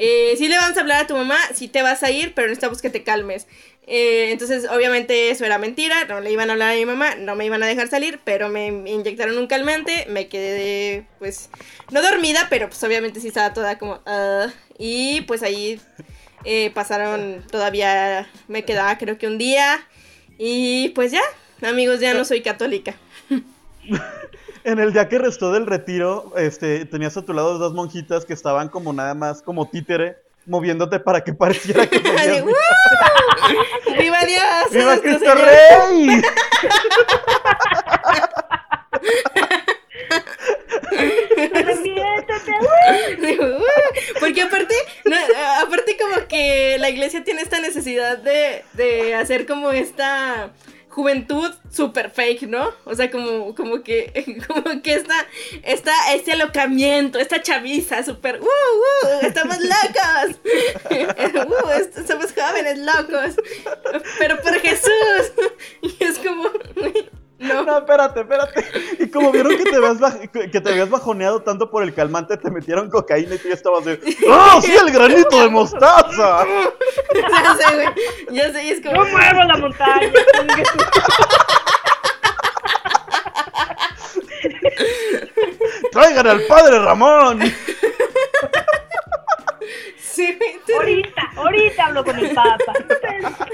[0.00, 2.48] eh, sí le vamos a hablar a tu mamá, sí te vas a ir, pero
[2.48, 3.46] necesitamos que te calmes.
[3.90, 7.34] Eh, entonces, obviamente eso era mentira, no le iban a hablar a mi mamá, no
[7.36, 11.48] me iban a dejar salir, pero me inyectaron un calmante, me quedé, pues,
[11.90, 14.00] no dormida, pero pues obviamente sí estaba toda como...
[14.04, 14.48] "Ah",
[14.78, 15.80] y pues ahí
[16.44, 19.80] eh, pasaron todavía, me quedaba creo que un día,
[20.36, 21.22] y pues ya,
[21.62, 22.94] amigos, ya no soy católica.
[24.64, 28.34] En el día que restó del retiro, este, tenías a tu lado dos monjitas que
[28.34, 30.16] estaban como nada más como títere,
[30.48, 33.98] moviéndote para que pareciera que Así, podías-.
[33.98, 34.70] ¡Viva Dios!
[34.72, 35.38] ¡Viva Cristo Señor!
[35.44, 36.22] Rey!
[44.20, 45.16] Porque aparte, no,
[45.60, 50.50] aparte como que la iglesia tiene esta necesidad de, de hacer como esta
[50.98, 52.72] juventud super fake, ¿no?
[52.84, 55.14] O sea, como, como que, como que esta,
[55.62, 60.40] esta, este alocamiento, esta chaviza super, uh, uh, estamos locos,
[60.90, 63.36] uh, somos jóvenes locos,
[64.18, 65.32] pero por Jesús,
[65.82, 66.50] y es como,
[67.38, 68.64] no, No, espérate, espérate.
[69.18, 72.52] Como vieron que te, habías baj- que te habías bajoneado tanto por el calmante, te
[72.52, 73.98] metieron cocaína y tú ya estabas de.
[74.30, 76.46] ¡Oh, sí, el granito de mostaza!
[77.14, 77.88] ya sé, güey,
[78.30, 79.04] ya sé, es como...
[79.04, 80.12] Yo muevo la montaña.
[85.92, 87.40] ¡Traigan al padre Ramón!
[90.18, 90.38] Sí,
[90.74, 92.72] Ahorita, ahorita hablo con el papa.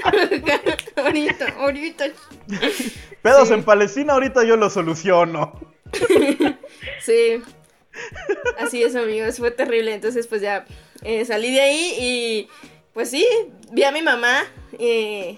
[0.95, 2.05] ahorita, ahorita.
[3.21, 3.53] Pedos Sí.
[3.53, 5.59] en Palestina, ahorita yo lo soluciono.
[7.01, 7.41] Sí.
[8.59, 9.93] Así es, amigos, fue terrible.
[9.93, 10.65] Entonces, pues ya
[11.03, 12.49] eh, salí de ahí y
[12.93, 13.25] pues sí,
[13.71, 14.43] vi a mi mamá.
[14.79, 15.37] eh,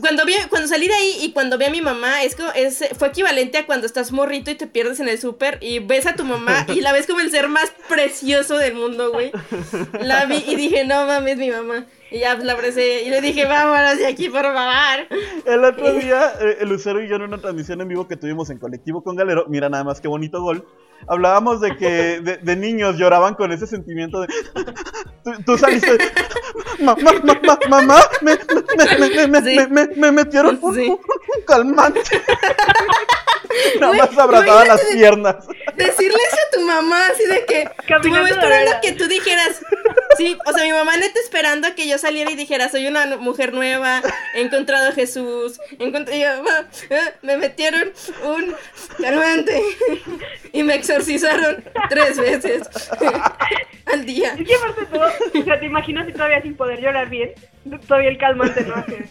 [0.00, 2.84] cuando, vi, cuando salí de ahí y cuando vi a mi mamá, es, como- es
[2.98, 6.14] fue equivalente a cuando estás morrito y te pierdes en el súper y ves a
[6.14, 9.32] tu mamá y la ves como el ser más precioso del mundo, güey.
[10.00, 11.86] La vi y dije, no mames, mi mamá.
[12.10, 15.06] Y ya pues, la abracé y le dije, vámonos de aquí, por favor.
[15.46, 18.50] El otro día, eh, el Lucero y yo en una transmisión en vivo que tuvimos
[18.50, 20.64] en Colectivo con Galero, mira nada más qué bonito gol,
[21.08, 24.28] hablábamos de que de, de niños lloraban con ese sentimiento de...
[25.24, 25.98] Tú, tú saliste...
[26.80, 29.56] Mamá, mamá, mamá, me, me, me, me, me, Sí.
[29.56, 30.82] me, me- me metieron un, Sí.
[30.82, 32.00] un- un calmante.
[33.80, 35.36] Nada más abrazaba las de- piernas.
[35.76, 37.68] decirle eso a tu mamá, así de que
[38.02, 39.60] tu mamá esperando que tú dijeras,
[40.16, 43.04] Sí, o sea, mi mamá neta esperando a que yo saliera y dijera, soy una
[43.16, 44.00] mujer nueva,
[44.34, 47.92] he encontrado a Jesús, encontré, yo, "Ma, eh, me metieron
[48.24, 48.54] un
[49.02, 49.60] calmante
[50.52, 52.62] y me exorcizaron tres veces
[53.86, 54.36] al día.
[54.38, 55.06] Es que aparte todo,
[55.40, 57.32] o sea, te imaginas si todavía sin poder llorar bien,
[57.86, 59.08] todavía el calmante no hace.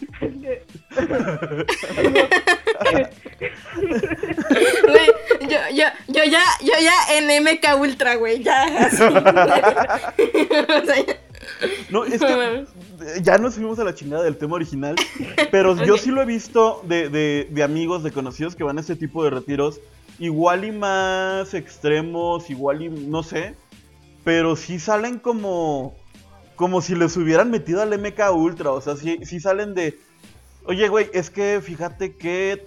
[3.80, 5.06] Güey,
[5.50, 8.62] yo, yo, yo ya, yo ya en MK Ultra, güey, ya.
[8.86, 9.02] así.
[9.04, 11.16] O sea, ya-
[11.90, 12.64] No, es que
[13.22, 14.94] ya nos fuimos a la chingada del tema original,
[15.50, 18.80] pero yo sí lo he visto de, de- de amigos, de conocidos que van a
[18.80, 19.80] este tipo de retiros,
[20.18, 23.54] igual y más extremos, igual y no sé,
[24.24, 25.94] pero sí salen como,
[26.56, 29.98] como si les hubieran metido al MK Ultra, o sea, sí, sí salen de,
[30.64, 32.64] oye, güey, es que fíjate que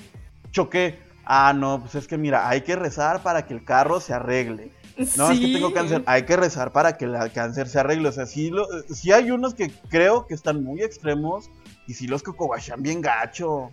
[0.52, 1.00] choqué.
[1.26, 4.71] Ah, no, pues es que mira, hay que rezar para que el carro se arregle.
[5.15, 6.04] No, es que tengo cáncer.
[6.06, 8.10] Hay que rezar para que el cáncer se arregle.
[8.10, 11.52] O sea, sí, lo, sí hay unos que creo que están muy extremos
[11.86, 13.71] y sí los cocobachan bien gacho.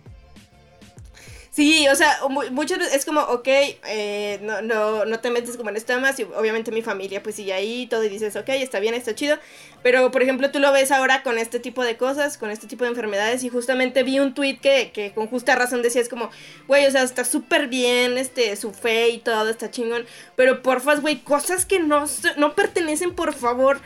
[1.55, 5.69] Sí, o sea, mu- muchas es como, ok, eh, no, no, no te metes como
[5.69, 8.81] en estos temas y obviamente mi familia pues sigue ahí todo y dices, ok, está
[8.81, 9.37] bien, está chido,
[9.81, 12.83] pero por ejemplo tú lo ves ahora con este tipo de cosas, con este tipo
[12.83, 16.29] de enfermedades y justamente vi un tweet que, que con justa razón decía, es como,
[16.67, 20.99] güey, o sea, está súper bien este, su fe y todo, está chingón, pero porfas,
[20.99, 22.03] güey, cosas que no,
[22.35, 23.79] no pertenecen por favor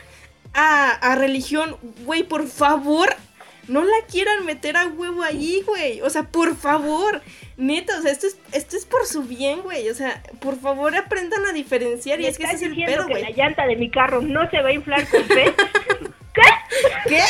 [0.54, 3.14] a, a religión, güey, por favor,
[3.68, 6.00] no la quieran meter a huevo ahí, güey.
[6.00, 7.22] O sea, por favor.
[7.60, 9.88] Neta, o sea, esto es, esto es por su bien, güey.
[9.90, 12.18] O sea, por favor aprendan a diferenciar.
[12.18, 13.22] Y ¿Me es que ese es el diciendo pedo, que güey.
[13.22, 15.54] la llanta de mi carro no se va a inflar con fe?
[17.06, 17.20] ¿Qué?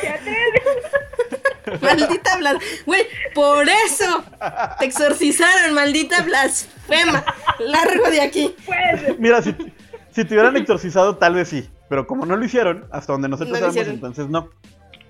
[0.00, 0.62] ¿Se atreves?
[1.80, 2.56] Maldita blas...
[2.84, 4.24] Güey, por eso
[4.78, 7.24] te exorcizaron, maldita blasfema.
[7.58, 8.54] Largo de aquí.
[8.64, 9.54] Pues, Mira, si,
[10.12, 11.68] si te hubieran exorcizado, tal vez sí.
[11.88, 14.50] Pero como no lo hicieron, hasta donde nosotros No sabemos, entonces no.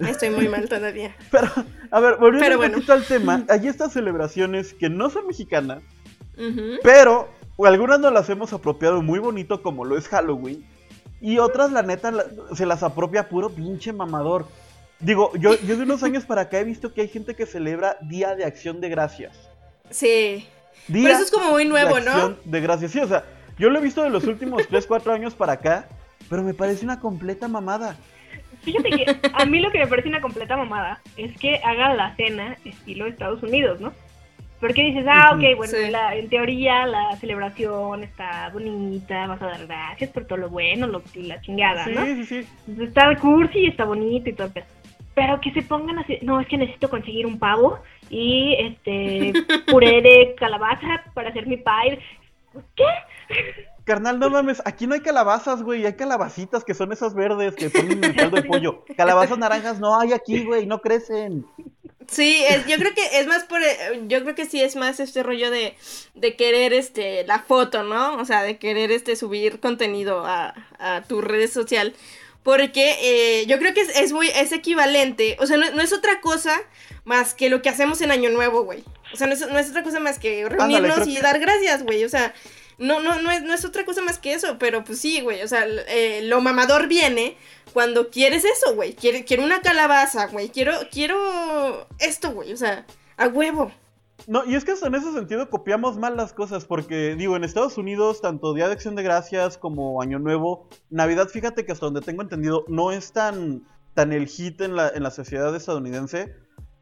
[0.01, 1.17] Estoy muy mal todavía.
[1.31, 1.49] Pero,
[1.91, 2.75] a ver, volviendo Pero un bueno.
[2.75, 5.83] poquito al tema, hay estas celebraciones que no son mexicanas,
[6.83, 7.31] pero
[7.65, 10.67] algunas nos las hemos apropiado muy bonito, como lo es Halloween,
[11.21, 12.13] y otras, la neta,
[12.55, 14.47] se las apropia puro pinche mamador.
[15.01, 17.97] Digo, yo, yo de unos años para acá he visto que hay gente que celebra
[18.03, 19.37] Día de Acción de Gracias.
[19.91, 20.47] Sí.
[20.89, 22.11] Día Pero eso es como muy nuevo, de ¿no?
[22.11, 23.25] Acción De Gracias, sí, o sea,
[23.59, 25.89] yo lo he visto de los últimos 3, 4 años para acá,
[26.29, 27.97] pero me parece una completa mamada.
[28.67, 32.15] Fíjate que a mí lo que me parece una completa mamada es que hagan la
[32.17, 33.93] cena estilo Estados Unidos, ¿no?
[34.61, 35.91] Porque dices, ah, ok, bueno, Sí.
[35.91, 40.87] la- en teoría la celebración está bonita, vas a dar gracias por todo lo bueno,
[40.87, 42.05] lo, la chingada, Sí, ¿no?
[42.05, 42.47] sí, sí.
[42.67, 44.65] Pues Está cursi, está bonito y todo el pedo.
[45.15, 47.79] Pero que se pongan así, no, es que necesito conseguir un pavo
[48.11, 49.33] y este
[49.67, 51.99] puré de calabaza para hacer mi pie.
[52.75, 52.85] ¿Qué?
[53.87, 57.71] Carnal, no mames, aquí no hay calabazas, güey, hay calabacitas que son esas verdes que
[57.71, 58.85] ponen en el caldo de pollo.
[58.97, 61.47] Calabazas naranjas no hay aquí, güey, no crecen.
[62.09, 64.99] Sí, es- yo creo que es más por, eh, yo creo que sí es más
[65.01, 65.77] este rollo de,
[66.15, 68.17] de querer este la foto, ¿no?
[68.17, 71.95] O sea, de querer este subir contenido a, a tu red social.
[72.43, 75.93] Porque eh, yo creo que es, es muy, es equivalente, o sea, no, no es
[75.93, 76.61] otra cosa
[77.05, 78.85] más que lo que hacemos en Año Nuevo, güey.
[79.13, 81.83] O sea, no es, no es otra cosa más que reunirnos y que- dar gracias,
[81.83, 82.05] güey.
[82.05, 82.33] O sea,
[82.79, 85.43] no, no, no es, no es otra cosa más que eso, pero pues sí, güey.
[85.43, 87.37] O sea, eh, lo mamador viene
[87.73, 88.95] cuando quieres eso, güey.
[88.95, 90.49] Quiero, quiero una calabaza, güey.
[90.51, 92.53] Quiero, quiero esto, güey.
[92.53, 92.87] O sea,
[93.17, 93.73] a huevo.
[94.27, 97.45] No, y es que hasta en ese sentido copiamos mal las cosas, porque digo, en
[97.45, 101.87] Estados Unidos, tanto Día de Acción de Gracias como Año Nuevo, Navidad, fíjate que hasta
[101.87, 103.63] donde tengo entendido, no es tan,
[103.95, 106.35] tan el hit en la, en la sociedad estadounidense,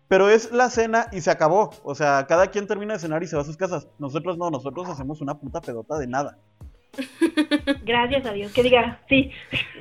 [0.09, 1.71] pero es la cena y se acabó.
[1.83, 3.89] O sea, cada quien termina de cenar y se va a sus casas.
[3.99, 6.39] Nosotros no, nosotros hacemos una puta pedota de nada.
[7.85, 9.31] Gracias a Dios, que diga, sí.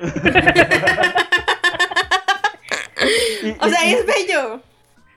[3.42, 4.60] Y- O y- sea, y- es bello.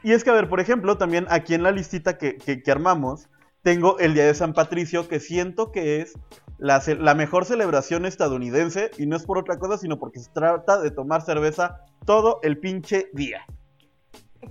[0.04, 2.72] Y es que, a ver, por ejemplo, también aquí en la listita que, que- que
[2.72, 3.30] armamos,
[3.64, 6.14] tengo el Día de San Patricio, que siento que es
[6.58, 10.80] la, la mejor celebración estadounidense, y no es por otra cosa, sino porque se trata
[10.80, 13.46] de tomar cerveza todo el pinche día.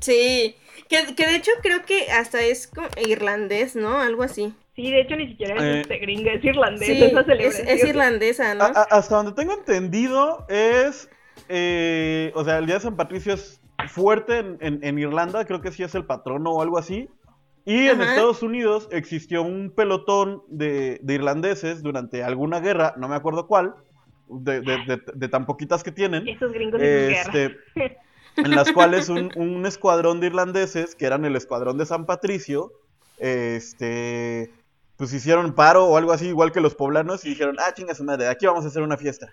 [0.01, 0.55] Sí.
[0.89, 3.99] Que, que de hecho creo que hasta es como irlandés, ¿no?
[3.99, 4.55] Algo así.
[4.77, 7.69] Sí, de hecho ni siquiera es Eh, este, gringa, es irlandesa Sí, esa es, celebración.
[7.69, 8.65] es irlandesa, ¿no?
[8.65, 11.09] A- a- hasta donde tengo entendido es,
[11.49, 15.61] eh, o sea, el Día de San Patricio es fuerte en, en- en Irlanda, creo
[15.61, 17.09] que sí es el patrono o algo así.
[17.65, 18.01] Y en.
[18.01, 23.75] Estados Unidos existió un pelotón de, de irlandeses durante alguna guerra, no me acuerdo cuál,
[24.29, 27.57] de, de- de- de tan poquitas que tienen, Esos gringos de guerra.
[28.37, 32.73] en las cuales un, un escuadrón de irlandeses, que eran el escuadrón de San Patricio,
[33.19, 34.51] este,
[34.97, 38.05] pues hicieron paro o algo así, igual que los poblanos, y dijeron, ah, chinga su
[38.05, 39.33] madre, aquí vamos a hacer una fiesta.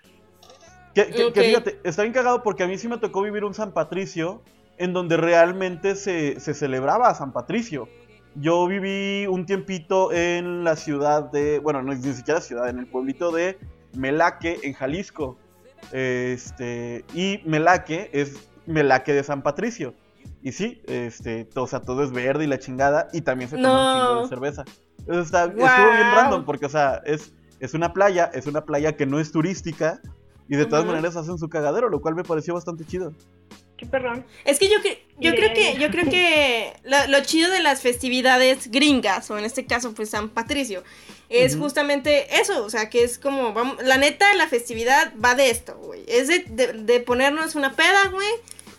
[0.94, 1.34] Que, que- que Ok.
[1.38, 4.42] fíjate, está bien cagado porque a mí sí me tocó vivir un San Patricio
[4.78, 7.88] en donde realmente se, se celebraba a San Patricio.
[8.36, 12.78] Yo viví un tiempito en la ciudad de, bueno, no es ni siquiera ciudad, en
[12.78, 13.58] el pueblito de
[13.96, 15.36] Melaque, en Jalisco.
[15.92, 19.94] Este, y Melaque es Melaque de San Patricio.
[20.42, 23.56] Y sí, este, to- o sea, todo es verde y la chingada, y también se
[23.56, 24.64] toma un chingo de cerveza.
[25.06, 25.92] Eso está, estuvo Guau.
[25.92, 29.32] bien random, porque, o sea, es, es una playa, es una playa que no es
[29.32, 30.00] turística,
[30.48, 33.12] y de todas maneras hacen su cagadero, lo cual me pareció bastante chido.
[33.76, 34.24] Qué perrón.
[34.44, 35.36] Es que yo, cre- yo Bien.
[35.36, 39.66] creo que yo creo que lo, lo chido de las festividades gringas, o en este
[39.66, 40.84] caso pues San Patricio,
[41.28, 45.50] es justamente eso, o sea, que es como, vamos, la neta, la festividad va de
[45.50, 46.04] esto, güey.
[46.06, 48.28] Es de, de- de ponernos una peda, güey,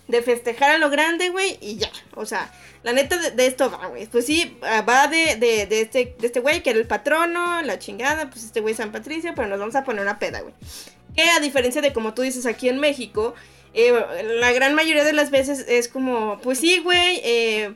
[0.08, 1.92] de festejar a lo grande, güey, y ya.
[2.14, 4.06] O sea, la neta de, de esto va, güey.
[4.06, 7.62] Pues sí, ah, va de, de, de este de este güey que era el patrono,
[7.64, 10.54] la chingada, pues este güey San Patricio, pero nos vamos a poner una peda, güey.
[11.16, 13.34] Que a diferencia de como tú dices aquí en México,
[13.76, 13.94] eh,
[14.40, 17.74] la gran mayoría de las veces es como, pues sí, güey, eh,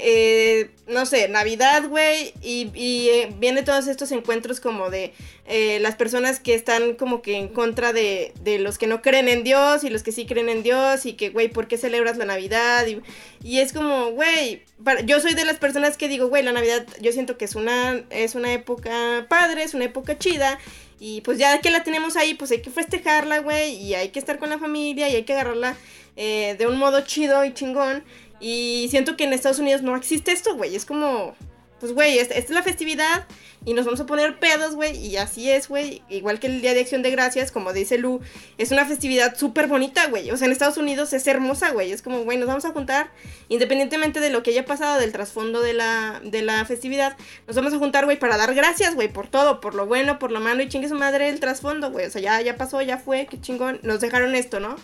[0.00, 5.12] eh, no sé, Navidad, güey, y, y eh, viene todos estos encuentros como de
[5.44, 9.28] eh, las personas que están como que en contra de, de los que no creen
[9.28, 12.16] en Dios y los que sí creen en Dios y que, güey, ¿por qué celebras
[12.16, 12.86] la Navidad?
[12.86, 13.00] Y,
[13.42, 14.62] y es como, güey,
[15.04, 18.04] yo soy de las personas que digo, güey, la Navidad yo siento que es una,
[18.10, 20.60] es una época padre, es una época chida.
[21.00, 23.76] Y pues ya que la tenemos ahí, pues hay que festejarla, güey.
[23.76, 25.76] Y hay que estar con la familia y hay que agarrarla
[26.16, 28.04] eh, de un modo chido y chingón.
[28.40, 30.74] Y siento que en Estados Unidos no existe esto, güey.
[30.74, 31.34] Es como,
[31.80, 33.26] pues, güey, esta, esta es la festividad
[33.64, 34.96] y nos vamos a poner pedos, güey.
[34.96, 36.02] Y así es, güey.
[36.08, 38.20] Igual que el Día de Acción de Gracias, como dice Lu,
[38.56, 40.30] es una festividad súper bonita, güey.
[40.30, 41.92] O sea, en Estados Unidos es hermosa, güey.
[41.92, 43.10] Es como, güey, nos vamos a juntar,
[43.48, 47.16] independientemente de lo que haya pasado, del trasfondo de la, de la festividad,
[47.46, 50.32] nos vamos a juntar, güey, para dar gracias, güey, por todo, por lo bueno, por
[50.32, 52.06] lo malo y chingue su madre el trasfondo, güey.
[52.06, 53.80] O sea, ya, ya pasó, ya fue, qué chingón.
[53.82, 54.76] Nos dejaron esto, ¿no?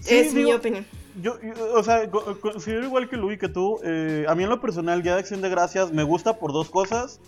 [0.00, 0.86] Sí, es mi opinión.
[1.22, 3.78] Yo, yo, o sea, co- considero igual que Luis que tú.
[3.84, 6.70] eh, a mí en lo personal, Día de Acción de Gracias me gusta por dos
[6.70, 7.20] cosas.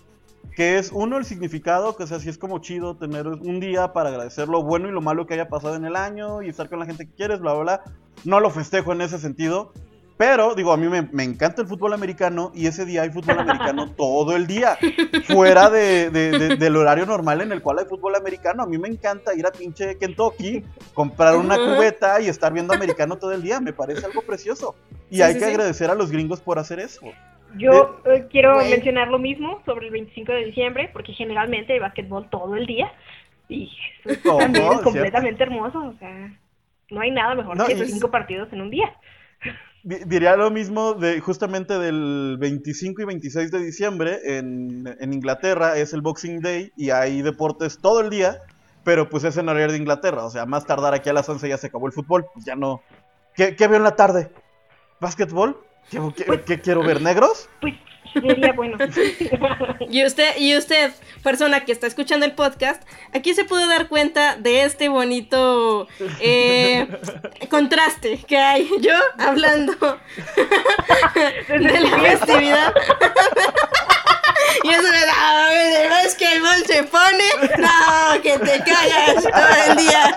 [0.55, 3.93] Que es uno, el significado, que o sea, sí es como chido tener un día
[3.93, 6.69] para agradecer lo bueno y lo malo que haya pasado en el año y estar
[6.71, 7.83] con la gente que quieres, bla, bla, bla.
[8.25, 9.73] No lo festejo en ese sentido.
[10.19, 13.39] Pero, digo, a mí me, me encanta el fútbol americano y ese día hay fútbol
[13.39, 14.79] americano todo el día.
[15.27, 18.63] Fuera de, de- de- del horario normal en el cual hay fútbol americano.
[18.63, 20.65] A mí me encanta ir a pinche Kentucky,
[20.95, 23.61] comprar una cubeta y estar viendo americano todo el día.
[23.61, 24.75] Me parece algo precioso.
[25.11, 25.51] Y Sí, hay sí, que sí.
[25.51, 27.03] agradecer a los gringos por hacer eso.
[27.59, 32.29] Yo eh, quiero mencionar lo mismo sobre el 25 de diciembre, porque generalmente hay básquetbol
[32.31, 32.91] todo el día.
[33.51, 33.71] Y
[34.05, 34.73] eso también ¿cierto?
[34.73, 35.79] es completamente hermoso.
[35.79, 36.33] O sea,
[36.91, 38.93] no hay nada mejor No, que esos cinco partidos en un día.
[39.87, 45.77] Di- Diría lo mismo de justamente del 25 y 26 de diciembre en, en Inglaterra
[45.77, 48.43] es el Boxing Day y hay deportes todo el día,
[48.83, 51.49] pero pues es en horario de Inglaterra, o sea, más tardar aquí a las 11
[51.49, 52.83] ya se acabó el fútbol, pues ya no.
[53.37, 54.33] ¿Qué, qué veo en la tarde?
[55.01, 55.61] ¿Básquetbol?
[55.89, 57.01] ¿Qué, qué- qué quiero ver?
[57.01, 57.49] ¿Negros?
[57.61, 57.75] Pues
[58.21, 58.77] sería bueno.
[59.89, 60.93] Y usted, y usted,
[61.23, 62.83] persona que está escuchando el podcast,
[63.15, 65.87] aquí se puede dar cuenta de este bonito
[66.21, 66.87] eh,
[67.49, 68.69] contraste que hay.
[68.81, 69.99] Yo hablando
[71.49, 72.75] de la festividad.
[74.65, 75.49] Y eso de, "Ah,
[76.03, 77.25] ¿ves que el bol se pone?
[77.59, 80.17] No, que te cagas todo el día.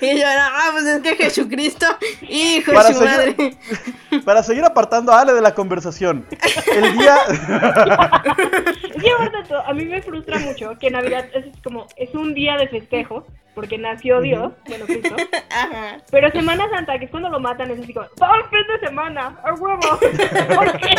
[0.00, 1.86] Y yo, no, pues es que Jesucristo,
[2.22, 3.56] hijo de Para su seguir- madre.
[4.24, 6.26] Para seguir apartando a Ale de la conversación,
[6.74, 7.16] el día...
[9.48, 13.26] Todo, a mí me frustra mucho que Navidad es como, es un día de festejo,
[13.54, 15.14] porque nació Dios, bueno, Cristo.
[15.50, 15.98] Ajá.
[16.10, 18.86] Pero Semana Santa, que es cuando lo matan, es así como, ¡todo el fin de
[18.86, 19.38] semana!
[19.44, 19.98] ¡A huevo!
[20.56, 20.94] ¿Por qué?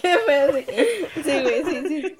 [0.00, 0.64] Qué feo, sí.
[1.24, 2.16] Sí, güey, sí, sí.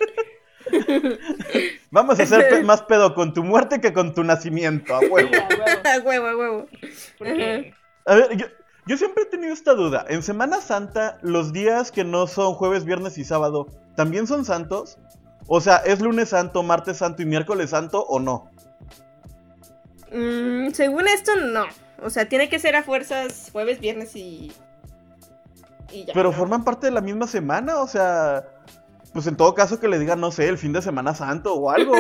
[1.91, 5.31] Vamos a hacer pe- más pedo con tu muerte que con tu nacimiento, a huevo.
[5.35, 5.81] A huevo.
[5.85, 6.67] A huevo, a huevo.
[7.19, 7.75] Porque
[8.07, 8.47] A ver, yo,
[8.87, 10.05] yo siempre he tenido esta duda.
[10.09, 14.99] En Semana Santa, los días que no son jueves, viernes y sábado, ¿también son santos?
[15.49, 18.51] O sea, ¿es lunes santo, martes santo y miércoles santo o no?
[20.13, 21.65] Mm, según esto, no.
[22.03, 24.53] O sea, tiene que ser a fuerzas jueves, viernes y.
[25.91, 26.15] Y ya.
[26.15, 28.45] Pero forman parte de la misma semana, o sea,
[29.13, 31.71] pues en todo caso que le digan, no sé, el fin de Semana Santo o
[31.71, 31.95] algo.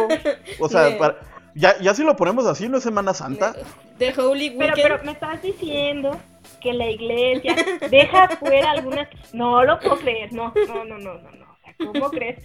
[0.61, 1.19] O sea, para-
[1.55, 3.55] ya, ya si lo ponemos así, ¿no es Semana Santa?
[3.99, 4.83] The Holy Pero, Weekend.
[4.83, 6.19] pero me estás diciendo
[6.61, 7.55] que la iglesia
[7.91, 9.09] deja fuera algunas...
[9.33, 11.45] No lo puedo creer, no, no, no, no, no, no.
[11.53, 12.39] O sea, ¿cómo crees?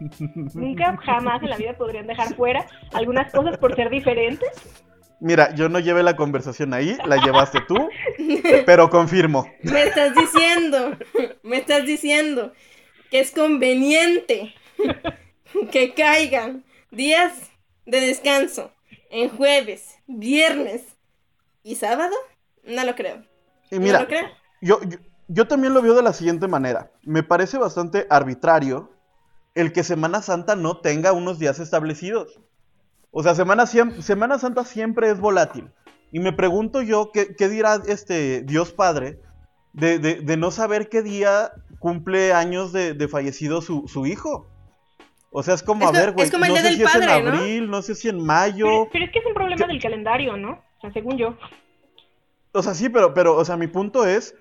[0.54, 4.48] Nunca, jamás en la vida podrían dejar fuera algunas cosas por ser diferentes.
[5.20, 7.88] Mira, yo no llevé la conversación ahí, la llevaste tú,
[8.66, 9.46] pero confirmo.
[9.62, 10.96] Me estás diciendo.
[11.44, 12.52] Me estás diciendo
[13.12, 14.54] que es conveniente
[15.70, 17.50] que caigan días
[17.84, 18.72] de descanso
[19.10, 20.82] en jueves, viernes
[21.62, 22.14] y sábado,
[22.64, 23.22] no lo creo.
[23.70, 24.28] Y mira, no lo creo.
[24.62, 24.98] Yo, yo,
[25.28, 26.90] yo también lo veo de la siguiente manera.
[27.02, 28.90] Me parece bastante arbitrario
[29.54, 32.40] el que Semana Santa no tenga unos días establecidos.
[33.10, 35.70] O sea, Semana Santa siempre es volátil.
[36.12, 39.20] Y me pregunto yo, ¿qué, qué dirá este Dios Padre
[39.72, 44.46] de, de- de no saber qué día cumple años de, de fallecido su, su hijo?
[45.30, 47.80] O sea, es como, Es a ver, güey, no sé si es en abril, no
[47.82, 48.88] sé si en mayo.
[48.92, 50.62] pero es que es un problema del calendario, ¿no?
[50.78, 51.36] O sea, según yo.
[52.52, 54.36] O sea, sí, pero, pero, o sea, mi punto es,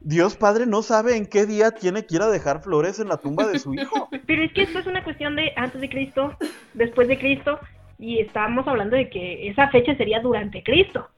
[0.00, 3.16] Dios Padre no sabe en qué día tiene que ir a dejar flores en la
[3.18, 4.08] tumba de su hijo.
[4.26, 6.36] Pero es que esto es una cuestión de antes de Cristo,
[6.74, 7.60] después de Cristo,
[7.98, 11.08] y estábamos hablando de que esa fecha sería durante Cristo.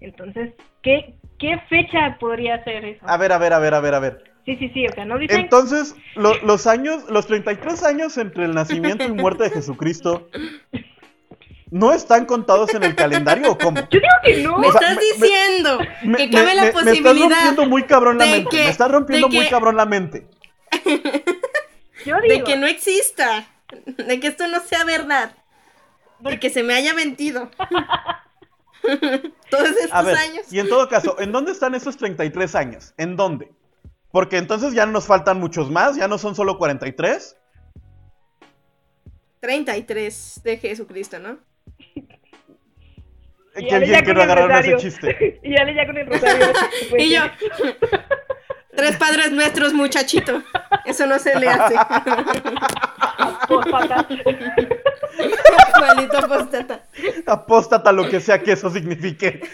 [0.00, 3.04] Entonces, ¿qué, qué fecha podría ser eso?
[3.06, 4.24] A ver, a ver, a ver, a ver, a ver.
[4.44, 5.40] Sí, sí, sí, o sea, no dicen...
[5.40, 10.28] Entonces, lo- los años, los 33 años entre el nacimiento y muerte de Jesucristo,
[11.70, 13.80] ¿no están contados en el calendario o cómo?
[13.90, 14.58] Yo digo que no.
[14.58, 17.28] Me O sea, estás me- diciendo Me, que me- cabe la me- me estás posibilidad.
[17.30, 18.50] rompiendo muy cabrón la de mente.
[18.50, 20.26] que- me estás rompiendo de muy que- cabrón la mente.
[22.04, 22.44] Yo de digo.
[22.44, 23.46] que no exista,
[23.86, 25.34] de que esto no sea verdad,
[26.20, 27.50] de que se me haya mentido.
[29.50, 30.52] Todos estos A ver, años.
[30.52, 32.94] y en todo caso, ¿en dónde están esos 33 años?
[32.96, 33.50] ¿En dónde?
[34.10, 37.36] Porque entonces ya nos faltan muchos más, ya no son solo 43.
[39.40, 41.38] 33 de Jesucristo, ¿no?
[43.56, 45.40] Ya no el agarraron ese chiste.
[45.42, 46.46] y Ale ya con el rosario.
[46.98, 47.22] Y yo,
[48.74, 50.42] tres padres nuestros, muchachito.
[50.84, 51.74] Eso no se le hace.
[55.80, 56.84] Maldito postata.
[57.26, 59.40] Apóstata lo que sea que eso signifique.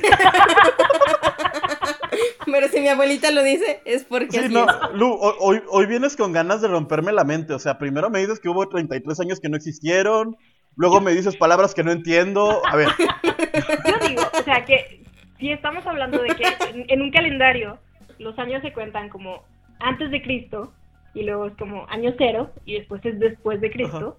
[2.46, 4.74] Pero si mi abuelita lo dice, es porque Sí, así no, es.
[4.94, 7.52] Lu, ho- hoy, hoy vienes con ganas de romperme la mente.
[7.54, 10.36] O sea, primero me dices que hubo 33 años que no existieron.
[10.76, 12.62] Luego me dices palabras que no entiendo.
[12.66, 12.88] A ver,
[13.22, 15.04] Yo digo, o sea, que
[15.38, 16.44] si estamos hablando de que
[16.74, 17.78] en, en un calendario
[18.18, 19.44] los años se cuentan como
[19.78, 20.72] antes de Cristo
[21.14, 24.16] y luego es como año cero y después es después de Cristo,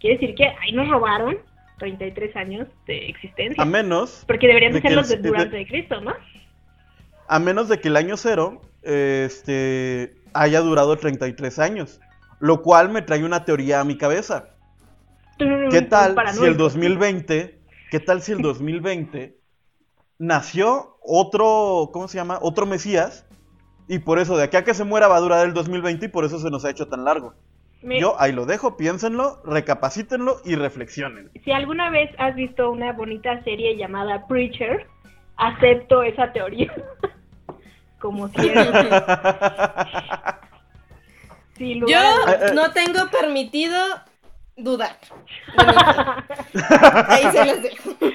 [0.00, 1.38] quiere decir que ahí nos robaron
[1.78, 3.62] 33 años de existencia.
[3.62, 6.12] a menos, Porque deberían de ser los de el- de- durante de Cristo, ¿no?
[7.28, 12.00] a menos de que el año cero este, haya durado 33 años.
[12.40, 14.48] Lo cual me trae una teoría a mi cabeza.
[15.70, 19.36] ¿Qué tal si el 2020, qué tal si el 2020
[20.18, 22.38] nació otro, ¿cómo se llama?
[22.42, 23.26] Otro Mesías.
[23.88, 26.08] Y por eso de aquí a que se muera va a durar el 2020 y
[26.08, 27.34] por eso se nos ha hecho tan largo.
[27.82, 31.30] Me- Yo ahí lo dejo, piénsenlo, recapacítenlo y reflexionen.
[31.44, 34.86] Si alguna vez has visto una bonita serie llamada Preacher,
[35.36, 36.72] acepto esa teoría.
[37.98, 38.72] Como cierto.
[41.56, 42.40] Sin lugar a dudas.
[42.48, 43.76] Yo no tengo permitido
[44.56, 44.96] dudar.
[47.08, 47.90] Ahí se las dejo.
[47.98, 48.10] Por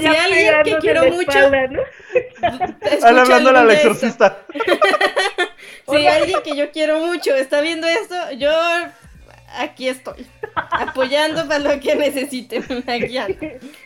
[0.00, 1.80] si alguien que quiero mucho- espalda, ¿no?
[2.42, 3.88] Ahí hablando a la algún de esto.
[3.90, 4.38] exorcista.
[5.88, 8.50] Si alguien que yo quiero mucho está viendo esto, yo
[9.58, 10.26] aquí estoy.
[10.54, 12.62] Apoyando para lo que necesiten.
[12.86, 13.38] Aquí ando.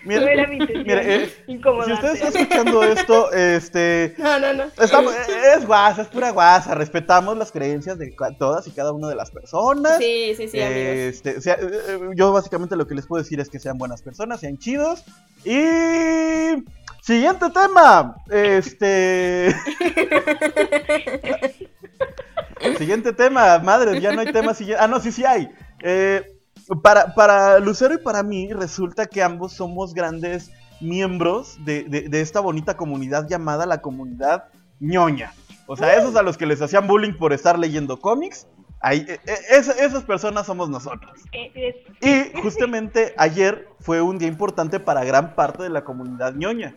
[0.04, 4.52] Mira, No era mi intención mire, eh, si usted está escuchando esto, este, No, no,
[4.52, 4.64] no.
[4.80, 5.14] estamos-
[5.56, 9.30] es guasa, es pura guasa, respetamos las creencias de todas y cada una de las
[9.30, 9.98] personas.
[9.98, 10.94] Sí, sí, sí, amigos.
[10.96, 14.02] Este, sea, eh, eh, yo básicamente lo que les puedo decir es que sean buenas
[14.02, 15.04] personas, sean chidos.
[15.44, 15.60] Y
[17.06, 18.16] siguiente tema.
[18.30, 19.54] Este.
[22.78, 24.82] siguiente tema, madre, ya no hay tema siguiente.
[24.82, 25.48] Ah, no, sí, sí hay.
[25.82, 26.22] Eh,
[26.82, 30.50] para, para Lucero y para mí, resulta que ambos somos grandes
[30.80, 34.44] miembros de, de- de esta bonita comunidad llamada la comunidad
[34.80, 35.32] ñoña.
[35.66, 38.46] O sea, esos a los que les hacían bullying por estar leyendo cómics,
[38.80, 41.12] ahí, eh, eh, esa- esas personas somos nosotros.
[42.00, 46.74] Y justamente ayer fue un día importante para gran parte de la comunidad ñoña.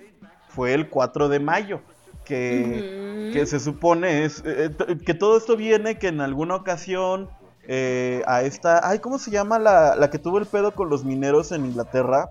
[0.50, 1.82] Fue el 4 de mayo,
[2.26, 7.30] que, se supone es eh, t- que todo esto viene que en alguna ocasión
[7.68, 11.06] eh, a esta, ay, ¿cómo se llama la, la que tuvo el pedo con los
[11.06, 12.30] mineros en Inglaterra?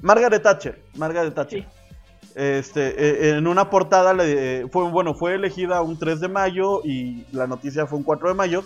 [0.00, 1.62] Margaret Thatcher, Margaret Thatcher.
[1.62, 1.66] Sí.
[2.36, 6.82] Este, eh, en una portada le, eh, fue, bueno, fue elegida un 3 de mayo
[6.84, 8.62] y la noticia fue un 4 de mayo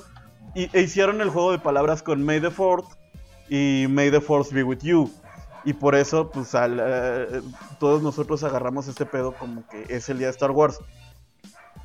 [0.55, 2.85] y, e hicieron el juego de palabras con May the 4th
[3.49, 5.11] y May the Force be with you.
[5.65, 7.41] Y por eso, pues, al, eh,
[7.79, 10.79] todos nosotros agarramos este pedo como que es el día de Star Wars.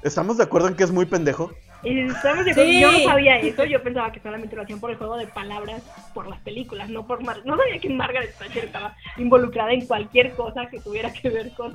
[0.03, 1.51] ¿Estamos de acuerdo en que es muy pendejo?
[1.84, 2.82] estamos de acuerdo, Sí.
[2.82, 5.82] Yo no sabía eso, yo pensaba que solamente lo hacían por el juego de palabras,
[6.13, 10.32] por las películas, no por Mar No sabía que Margaret Thatcher estaba involucrada en cualquier
[10.34, 11.73] cosa que tuviera que ver con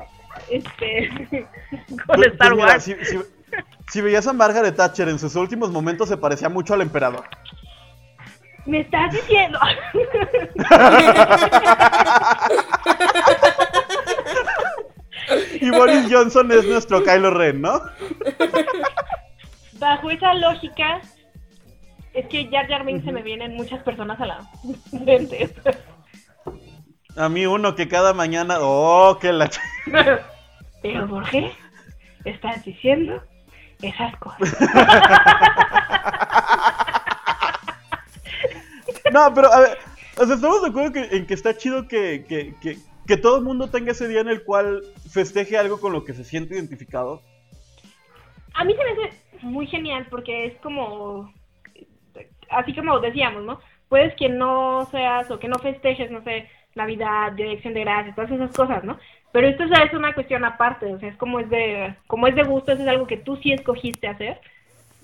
[0.51, 1.09] este
[1.89, 2.85] con Pues- Star pues mira, Wars.
[2.85, 3.19] si, si-
[3.89, 7.25] si veías a Margaret Thatcher en sus últimos momentos se parecía mucho al emperador.
[8.67, 9.59] Me estás diciendo.
[15.61, 17.81] y Boris Johnson es nuestro Kylo Ren, ¿no?
[19.79, 21.01] Bajo esa lógica,
[22.15, 24.39] es que Jar Jar Binks se me vienen muchas personas a la
[24.93, 25.53] mente.
[27.17, 28.59] A mí uno que cada mañana...
[28.61, 29.51] ¡Oh, qué la...
[30.83, 31.53] Pero, ¿por qué
[32.25, 33.23] estás diciendo
[33.83, 34.57] esas cosas?
[39.13, 39.79] No, pero a ver,
[40.17, 43.39] o sea, estamos de acuerdo que, en que está chido que, que, que, que todo
[43.39, 46.55] el mundo tenga ese día en el cual festeje algo con lo que se siente
[46.55, 47.23] identificado.
[48.55, 51.33] A mí se me hace muy genial porque es como,
[52.51, 53.61] así como decíamos, ¿no?
[53.89, 58.31] Puedes que no seas o que no festejes, no sé, Navidad, Dirección de Gracias, todas
[58.31, 58.99] esas cosas, ¿no?
[59.33, 62.35] Pero esto ya es una cuestión aparte, o sea, es como es de, como es
[62.35, 64.41] de gusto, eso es algo que tú sí escogiste hacer.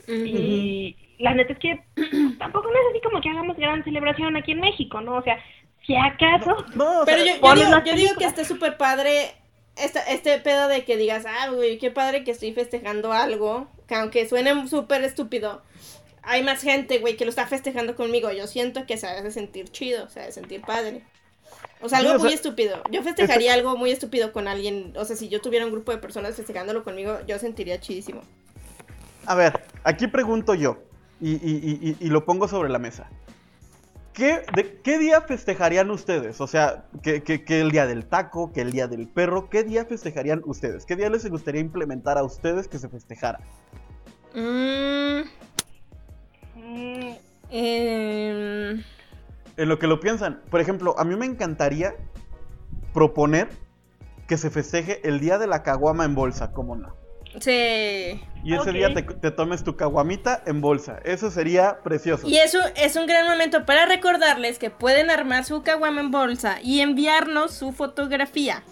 [0.07, 1.81] Y la neta es que
[2.39, 5.17] tampoco no es así como que hagamos gran celebración aquí en México, ¿no?
[5.17, 5.39] O sea,
[5.87, 6.57] si acaso...
[6.75, 9.33] No, o Pero yo, digo, las yo digo que está súper padre
[9.77, 13.95] esta, este pedo de que digas, ah, güey, qué padre que estoy festejando algo, que
[13.95, 15.63] aunque suene súper estúpido,
[16.23, 18.31] hay más gente, güey, que lo está festejando conmigo.
[18.33, 21.03] Yo siento que se hace sentir chido, se hace sentir padre.
[21.81, 22.83] O sea, Sí, algo o sea, muy estúpido.
[22.91, 24.93] Yo festejaría algo muy estúpido con alguien.
[24.97, 28.23] O sea, si yo tuviera un grupo de personas festejándolo conmigo, yo sentiría chidísimo.
[29.27, 30.79] A ver, aquí pregunto yo,
[31.21, 33.09] y, y- y- y- lo pongo sobre la mesa.
[34.13, 36.41] ¿Qué, de, ¿Qué día festejarían ustedes?
[36.41, 39.63] O sea, que, que- que el día del taco, que el día del perro, ¿qué
[39.63, 40.85] día festejarían ustedes?
[40.87, 43.39] ¿Qué día les gustaría implementar a ustedes que se festejara?
[44.35, 45.21] Mm,
[49.57, 50.43] En lo que lo piensan.
[50.51, 51.95] Por ejemplo, a mí me encantaría
[52.93, 53.49] proponer
[54.27, 56.95] que se festeje el día de la caguama en bolsa, ¿cómo no?
[57.41, 58.21] Sí.
[58.45, 61.01] Y ese día te, te tomes tu caguamita en bolsa.
[61.05, 62.27] Eso sería precioso.
[62.29, 66.59] Y eso es un gran momento para recordarles que pueden armar su caguama en bolsa
[66.63, 68.63] y enviarnos su fotografía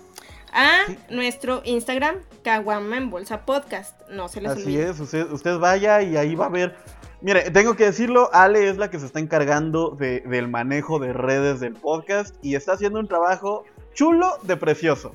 [0.52, 4.00] a nuestro Instagram, Caguama en Bolsa Podcast.
[4.08, 4.90] No se les Así olvide.
[4.90, 6.76] es, usted, usted vaya y ahí va a ver.
[7.20, 11.12] Mire, tengo que decirlo, Ale es la que se está encargando de- del manejo de
[11.12, 13.64] redes del podcast y está haciendo un trabajo
[13.94, 15.12] chulo de precioso.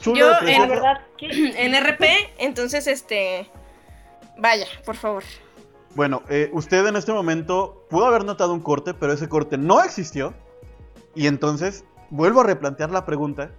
[0.00, 0.68] Chulo Yo, precioso.
[0.68, 1.26] verdad que...
[1.64, 2.04] En RP,
[2.38, 3.50] entonces, este.
[4.38, 5.22] Vaya, por favor.
[5.94, 9.82] Bueno, eh, usted en este momento pudo haber notado un corte, pero ese corte no
[9.82, 10.34] existió.
[11.14, 13.52] Y entonces vuelvo a replantear la pregunta.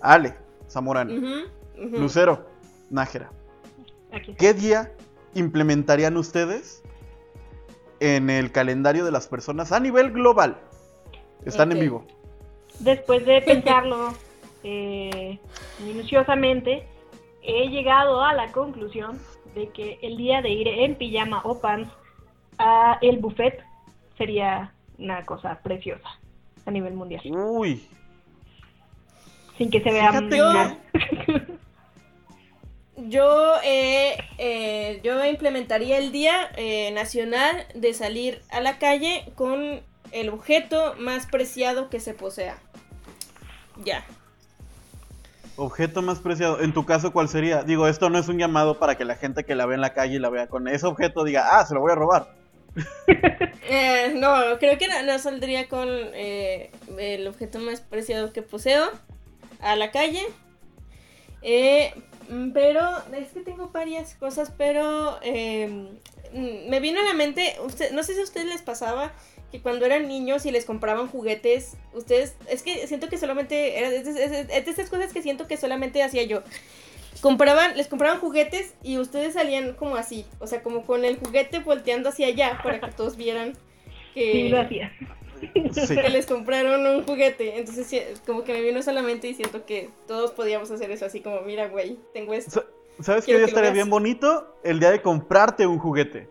[0.00, 0.36] Ale,
[0.68, 1.12] Zamorano.
[1.76, 2.46] Lucero,
[2.90, 3.30] Nájera,
[4.12, 4.34] Aquí.
[4.34, 4.92] ¿qué día
[5.34, 6.82] implementarían ustedes
[8.00, 10.58] en el calendario de las personas a nivel global?
[11.44, 12.04] Están en vivo.
[12.80, 14.12] Después de pensarlo
[14.64, 15.38] eh,
[15.84, 16.86] minuciosamente,
[17.42, 19.18] he llegado a la conclusión
[19.54, 21.90] de que el día de ir en pijama o pants
[22.58, 23.62] a el buffet
[24.16, 26.08] sería una cosa preciosa
[26.66, 27.22] a nivel mundial.
[27.26, 27.86] Uy,
[29.56, 30.12] Sin que se vea.
[33.06, 39.80] Yo, eh, eh, yo implementaría el Día eh, Nacional de salir a la calle con
[40.10, 42.58] el objeto más preciado que se posea.
[43.84, 44.04] Ya.
[45.58, 46.60] Objeto más preciado.
[46.60, 47.62] En tu caso, ¿cuál sería?
[47.62, 49.92] Digo, esto no es un llamado para que la gente que la ve en la
[49.92, 52.32] calle y la vea con ese objeto diga, ah, se lo voy a robar.
[53.70, 58.86] Eh, no, creo que no, saldría con eh, el objeto más preciado que poseo
[59.60, 60.22] a la calle.
[61.42, 61.92] Eh,
[62.54, 62.80] pero
[63.14, 65.90] es que tengo varias cosas, pero eh,
[66.32, 69.12] me vino a la mente, usted, no sé si a ustedes les pasaba
[69.50, 73.88] que cuando eran niños y les compraban juguetes, ustedes, es que siento que solamente, era,
[73.88, 76.42] es, de- es de- es de estas cosas que siento que solamente hacía yo.
[77.20, 81.58] Compraban, les compraban juguetes y ustedes salían como así, o sea, como con el juguete
[81.58, 83.54] volteando hacia allá para que todos vieran
[84.14, 84.92] que, Sí, lo hacía.
[85.72, 85.94] Sí.
[85.96, 87.58] que les compraron un juguete.
[87.58, 91.40] Entonces, como que me vino solamente y siento que todos podíamos hacer eso, así como,
[91.42, 92.50] mira, güey, tengo esto.
[92.98, 94.56] Sa- ¿Sabes qué día que estaría bien bonito?
[94.64, 96.28] El día de comprarte un juguete.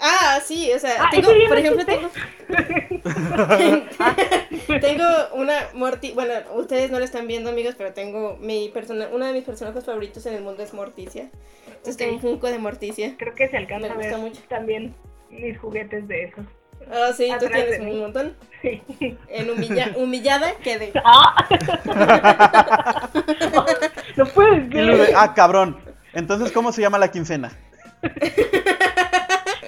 [0.00, 2.10] Ah, sí, o sea, Ah, tengo, por no ejemplo, tengo,
[4.80, 9.24] tengo una Morty, bueno, ustedes no lo están viendo, amigos, pero tengo mi persona, uno
[9.26, 11.30] de mis personajes favoritos en el mundo es Morticia.
[11.68, 13.14] Entonces tengo un Funko de Morticia.
[13.18, 14.40] Creo que se alcanza Me a gusta ver mucho.
[14.48, 14.94] también
[15.30, 16.44] mis juguetes de esos.
[16.90, 17.92] Ah, sí, tú Atrás tienes de mí.
[17.92, 18.36] un montón.
[18.62, 18.82] Sí.
[19.28, 20.92] En humilla- humillada quedé.
[21.04, 23.08] ¡Ah!
[24.16, 25.12] no puedes creer.
[25.16, 25.78] ah, cabrón.
[26.12, 27.52] Entonces, ¿cómo se llama la quincena?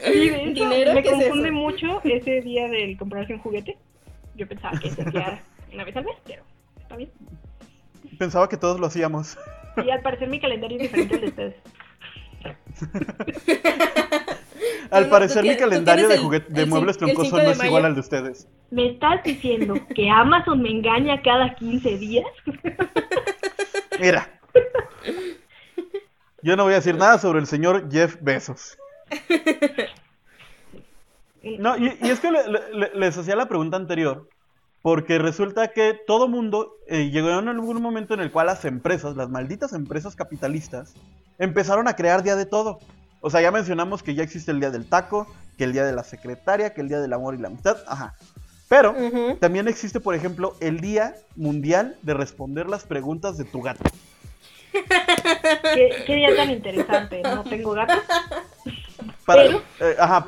[0.07, 0.95] Sí, de hecho, ¿Dinero?
[0.95, 1.57] me ¿Qué es confunde eso?
[1.59, 3.77] mucho ese día del comprarse un juguete.
[4.37, 5.43] Yo pensaba que se hacía
[5.73, 6.43] una vez al mes, pero
[6.81, 7.11] está bien.
[8.19, 9.37] Pensaba que todos lo hacíamos.
[9.85, 11.55] Y al parecer mi calendario es diferente al de ustedes.
[14.91, 17.95] Al parecer mi calendario de, juguete, de el muebles troncosos 5 no es igual al
[17.95, 18.49] de ustedes.
[18.71, 22.27] ¿Me estás diciendo que Amazon me engaña cada 15 días?
[24.01, 24.31] Mira.
[26.43, 28.79] Yo no voy a decir nada sobre el señor Jeff Bezos.
[31.59, 34.29] No, y, y es que le- le- le- les hacía la pregunta anterior,
[34.83, 39.15] porque resulta que todo mundo eh, llegó en algún momento en el cual las empresas,
[39.17, 40.95] las malditas empresas capitalistas,
[41.39, 42.81] empezaron a crear día de todo.
[43.21, 45.27] O sea, ya mencionamos que ya existe el día del taco,
[45.57, 48.15] que el día de la secretaria, que el día del amor y la amistad, ajá.
[48.69, 48.93] Pero
[49.39, 53.85] también existe, por ejemplo, el Día Mundial de Responder las preguntas de tu gato.
[54.73, 57.23] ¿Qué, qué día tan interesante.
[57.23, 57.99] No tengo gatos.
[59.27, 60.25] Para, Pero- eh, ajá,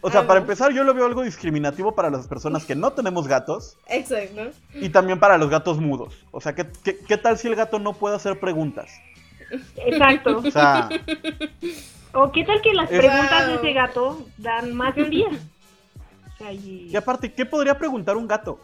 [0.00, 2.90] o sea, Ah, para empezar, yo lo veo algo discriminativo para las personas que no
[2.94, 4.50] tenemos gatos Exacto.
[4.74, 6.14] y también para los gatos mudos.
[6.30, 8.90] O sea, ¿qué, qué, qué tal si el gato no puede hacer preguntas?
[9.76, 10.38] Exacto.
[10.38, 10.88] O sea,
[12.14, 15.28] ¿O qué tal que las Es- preguntas de ese gato dan más de un día?
[15.28, 16.88] O sea, y...
[16.90, 18.58] y aparte, ¿qué podría preguntar un gato?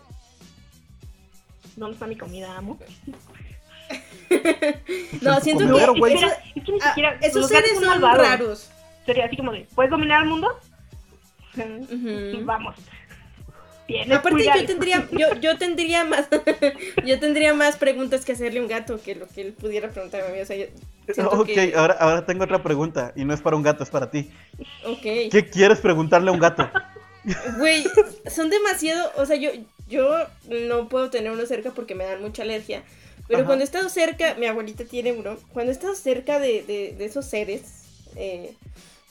[1.76, 2.78] ¿Dónde está mi comida, amo?
[5.22, 5.82] No, siento que.
[5.84, 7.18] Espera, es que ni ah, siquiera...
[7.20, 8.28] esos los gatos seres son malvados.
[8.28, 8.70] raros.
[9.06, 10.48] Sería así como de, ¿puedes dominar el mundo?
[11.56, 12.44] Ujú.
[12.44, 12.74] Vamos.
[13.86, 14.60] Tienes Aparte cuidado.
[14.60, 16.26] yo tendría, yo, yo tendría más,
[17.06, 20.28] yo tendría más preguntas que hacerle a un gato que lo que él pudiera preguntarme
[20.28, 20.40] a mí.
[20.40, 20.66] O sea, yo
[21.30, 24.10] Ok, que, ahora, ahora tengo otra pregunta y no es para un gato, es para
[24.10, 24.32] ti.
[24.84, 25.30] ok.
[25.30, 26.68] ¿Qué quieres preguntarle a un gato?
[27.58, 27.84] Güey,
[28.28, 29.50] son demasiado, o sea, yo,
[29.88, 32.82] yo no puedo tener uno cerca porque me dan mucha alergia.
[33.28, 33.46] Pero Ajá.
[33.46, 37.04] cuando he estado cerca, mi abuelita tiene uno, cuando he estado cerca de, de, de
[37.04, 37.62] esos seres,
[38.16, 38.54] eh,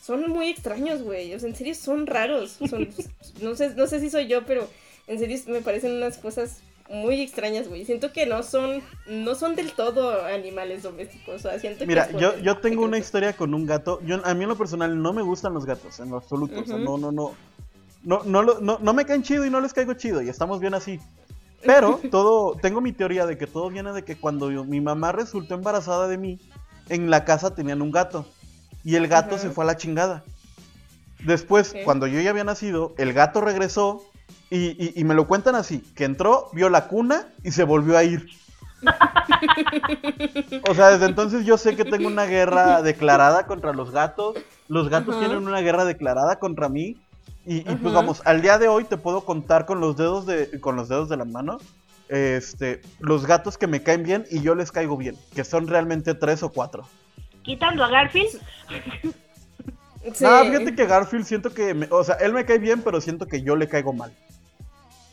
[0.06, 1.34] son muy extraños, güey.
[1.34, 2.60] O sea, en serio son raros.
[2.70, 2.88] Son,
[3.41, 4.68] no, sé, no sé si soy yo, pero
[5.08, 7.86] en serio me parecen unas cosas muy extrañas, güey.
[7.86, 11.36] Siento que no son, no son del todo animales domésticos.
[11.38, 13.99] O sea, siento Mira, que yo, yo tengo una historia con un gato.
[14.06, 16.60] Yo, a mí en lo personal no me gustan los gatos, en lo absoluto.
[16.60, 17.34] O sea, no, no, no.
[18.03, 20.76] No, no, no, no me caen chido y no les caigo chido y estamos bien
[20.76, 20.99] así.
[21.66, 25.12] Pero todo, tengo mi teoría de que todo viene de que cuando yo- mi mamá
[25.12, 26.39] resultó embarazada de mí,
[26.89, 28.28] en la casa tenían un gato.
[28.86, 30.24] Y el gato se fue a la chingada.
[31.26, 34.04] Después, cuando yo ya había nacido, el gato regresó
[34.50, 37.98] y, y- y me lo cuentan así, que entró, vio la cuna y se volvió
[37.98, 38.30] a ir.
[40.70, 44.38] O sea, desde entonces yo sé que tengo una guerra declarada contra los gatos.
[44.68, 46.98] Los gatos tienen una guerra declarada contra mí.
[47.46, 50.60] Y, y, pues vamos, al día de hoy te puedo contar con los dedos de,
[50.60, 51.58] con los dedos de la mano.
[52.10, 56.14] Este, los gatos que me caen bien y yo les caigo bien, que son realmente
[56.14, 56.88] tres o cuatro.
[57.46, 58.41] Quitando a Garfield,
[60.14, 60.24] Sí.
[60.24, 63.28] No, fíjate que Garfield siento que, me- o sea, él me cae bien, pero siento
[63.28, 64.12] que yo le caigo mal.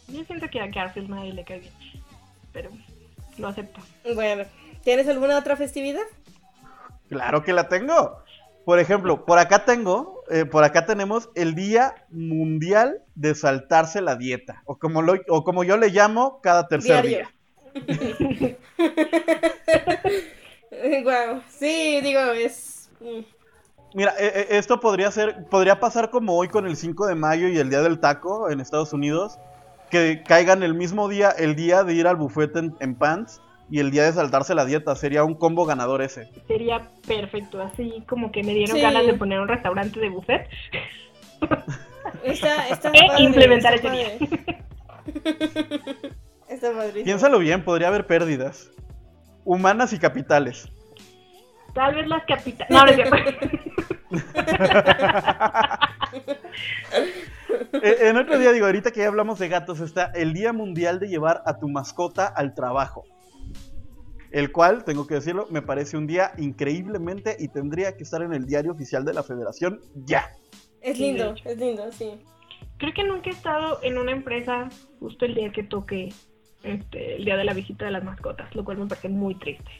[0.08, 1.72] yo siento que a Garfield nadie le cae bien.
[2.52, 2.68] Pero
[3.38, 3.80] lo acepto.
[4.14, 4.44] Bueno,
[4.84, 6.02] ¿tienes alguna otra festividad?
[7.08, 8.18] Claro que la tengo.
[8.66, 14.16] Por ejemplo, por acá tengo, eh, por acá tenemos el Día Mundial de Saltarse la
[14.16, 17.28] Dieta, o como, lo, o como yo le llamo, cada tercer Diario.
[17.74, 18.56] día.
[21.04, 22.90] Wow, sí, digo, es...
[23.00, 23.20] mm,
[23.94, 27.48] Mira, eh, eh, esto podría ser, podría pasar como hoy con el 5 de mayo
[27.48, 29.38] y el Día del Taco en Estados Unidos,
[29.90, 33.80] que caigan el mismo día, el día de ir al buffet en, en pants y
[33.80, 36.30] el día de saltarse la dieta, sería un combo ganador ese.
[36.46, 37.60] Sería perfecto.
[37.62, 38.82] Así como que me dieron Sí.
[38.82, 40.48] ganas de poner un restaurante de buffet.
[42.24, 44.18] Está, está E padre, implementar está ese
[44.86, 46.14] padre.
[46.48, 47.04] Está padrísimo.
[47.04, 48.70] Piénsalo bien, podría haber pérdidas.
[49.44, 50.68] Humanas y capitales.
[51.74, 52.70] Tal vez las capitales.
[52.70, 52.92] No, no.
[57.82, 60.98] Eh, en otro día, digo, ahorita que ya hablamos de gatos, está el Día Mundial
[61.00, 63.04] de llevar a tu mascota al trabajo.
[64.30, 68.32] El cual, tengo que decirlo, me parece un día increíblemente y tendría que estar en
[68.32, 70.30] el diario oficial de la federación ya.
[70.80, 72.12] Es lindo, es lindo, sí.
[72.78, 74.68] Creo que nunca he estado en una empresa
[74.98, 76.12] justo el día que toque
[76.62, 79.70] este, el día de la visita de las mascotas, lo cual me parece muy triste.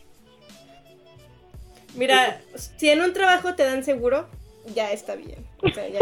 [1.95, 4.27] Mira, si en un trabajo te dan seguro,
[4.75, 5.45] ya está bien.
[5.63, 6.01] O sea, ya.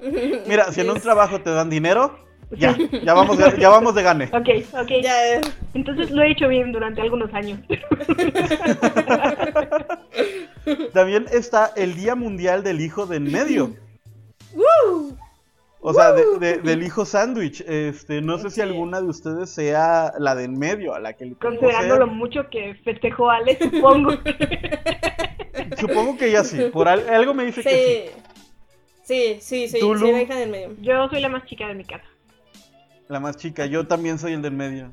[0.46, 2.18] Mira, si en un trabajo te dan dinero,
[2.50, 4.24] ya, ya vamos de, ya vamos de gane.
[4.32, 4.90] Ok, ok.
[5.02, 5.40] Ya,
[5.74, 7.60] Entonces lo he hecho bien durante algunos años.
[10.92, 13.76] También está el Día Mundial del Hijo de en medio.
[14.54, 15.16] ¡Woo!
[15.82, 17.62] O sea, de- de- del hijo sándwich.
[17.66, 21.24] Este, no sé si alguna de ustedes sea la de en medio, a la que
[21.26, 24.10] le Considerando lo mucho que festejó Ale, supongo.
[25.78, 26.58] Supongo que ya sí.
[26.72, 28.10] Por al- algo me dice que sí.
[28.14, 28.20] Sí.
[29.02, 30.76] Sí, sí, sí, ¿Tú, soy la hija del medio.
[30.80, 32.04] Yo soy la más chica de mi casa.
[33.08, 33.66] La más chica.
[33.66, 34.92] Yo también soy el del medio.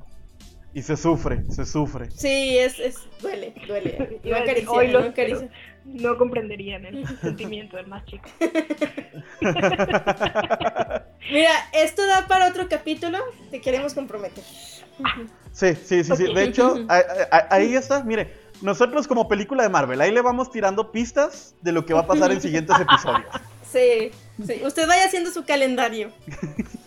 [0.74, 2.10] Y se sufre, se sufre.
[2.12, 4.20] Sí, es, es duele, duele.
[4.24, 5.50] Iba a "Hoy los acaricia.
[5.88, 8.30] No comprenderían el sentimiento del más chico.
[11.32, 13.18] Mira, esto da para otro capítulo.
[13.52, 14.44] Te queremos comprometer.
[15.52, 16.34] Sí, sí, sí, sí.
[16.34, 18.48] De hecho, ahí, ahí- ahí está, mire.
[18.62, 22.08] Nosotros como película de Marvel, ahí le vamos tirando pistas de lo que va a
[22.08, 23.26] pasar en siguientes episodios.
[23.72, 24.10] Sí,
[24.46, 24.62] sí.
[24.64, 26.10] Usted vaya haciendo su calendario.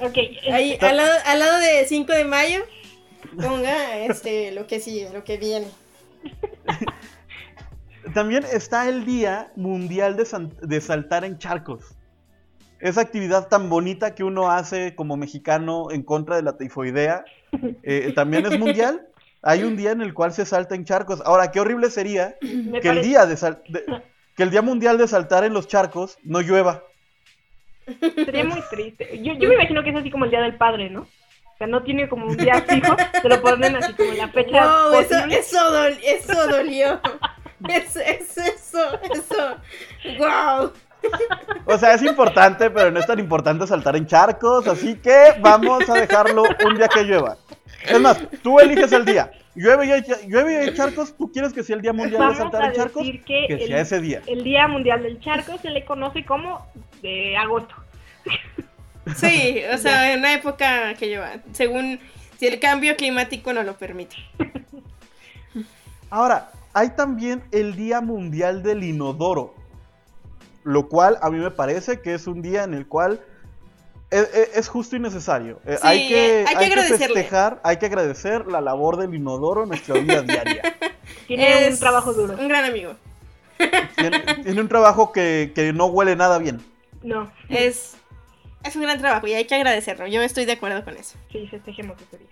[0.00, 0.16] Ok,
[0.52, 2.60] Ahí, este, al lado, al lado de 5 de mayo,
[3.40, 5.68] ponga este, lo que sigue, lo que viene.
[8.14, 11.96] También está el Día Mundial de, san- de Saltar en Charcos.
[12.80, 17.24] Esa actividad tan bonita que uno hace como mexicano en contra de la tifoidea,
[17.82, 19.06] eh, también es mundial.
[19.42, 21.22] Hay un día en el cual se salta en charcos.
[21.24, 23.84] Ahora, qué horrible sería me que el día de, sal- de-
[24.36, 26.82] que el día mundial de saltar en los charcos no llueva.
[28.14, 29.20] Sería muy triste.
[29.22, 31.02] Yo, yo me imagino que es así como el Día del Padre, ¿no?
[31.02, 34.66] O sea, no tiene como un día fijo, se lo ponen así como la fecha
[34.66, 37.00] Wow, eso, eso dolió.
[37.68, 39.56] Es, es eso, eso.
[40.18, 40.72] Wow.
[41.66, 45.88] O sea, es importante, pero no es tan importante saltar en charcos, así que vamos
[45.88, 47.36] a dejarlo un día que llueva.
[47.86, 49.30] Es más, tú eliges el día.
[49.54, 52.34] Llueve y hay, llueve y hay charcos, ¿tú quieres que sea el día mundial de
[52.36, 53.04] saltar a en charcos?
[53.04, 54.22] decir que, Que el, sea ese día.
[54.26, 56.66] el Día Mundial del Charco se le conoce como
[57.02, 57.74] de agosto.
[59.16, 61.98] Sí, o sea, en una época que lleva, según
[62.38, 64.16] si el cambio climático no lo permite.
[66.10, 69.54] Ahora, hay también el Día Mundial del Inodoro,
[70.64, 73.20] lo cual a mí me parece que es un día en el cual
[74.10, 75.60] es, es- es justo y necesario.
[75.64, 77.14] Eh, Sí, hay que, eh, hay que agradecerle.
[77.14, 80.62] festejar, hay que agradecer la labor del inodoro en nuestra vida diaria.
[81.26, 82.34] Tiene Es un trabajo duro.
[82.38, 82.94] Un gran amigo.
[83.96, 86.60] Tiene, tiene un trabajo que, que no huele nada bien.
[87.02, 87.94] No, Es,
[88.64, 90.06] es un gran trabajo y hay que agradecerlo.
[90.06, 91.16] Yo estoy de acuerdo con eso.
[91.30, 92.28] sí, festejemos ese día.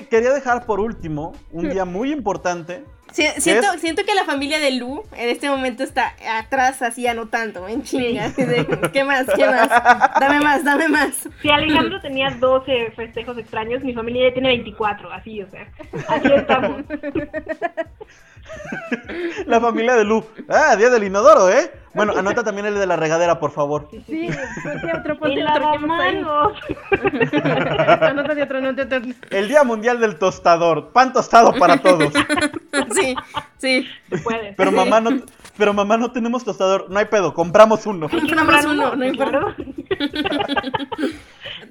[0.00, 2.84] Y quería dejar por último un día muy importante.
[3.16, 3.80] Si- siento, es?
[3.80, 8.30] siento que la familia de Lu en este momento está atrás así anotando en chinga.
[8.92, 9.24] ¿Qué más?
[9.34, 9.68] ¿Qué más?
[10.20, 11.26] Dame más, dame más.
[11.40, 15.66] Si Alejandro tenía 12 festejos extraños, mi familia ya tiene 24, así, o sea,
[16.08, 16.82] así estamos.
[19.46, 20.24] La familia de Lu.
[20.48, 21.70] Ah, día del inodoro, ¿eh?
[21.94, 23.88] Bueno, anota también el de la regadera, por favor.
[24.06, 24.28] Sí,
[24.62, 25.72] ponte otro, El ponte otro.
[25.72, 26.14] ¿qué más hay?
[26.20, 26.52] lavamanos.
[28.02, 29.10] Anótate otro, anótate otro.
[29.30, 30.90] El día mundial del tostador.
[30.92, 32.12] Pan tostado para todos.
[32.94, 33.05] Sí,
[33.58, 33.86] sí.
[34.10, 34.54] Se puede.
[34.56, 35.22] Pero mamá no,
[35.56, 36.86] pero mamá no tenemos tostador.
[36.90, 38.08] No hay pedo, compramos uno.
[38.08, 39.56] Compramos uno, no importa.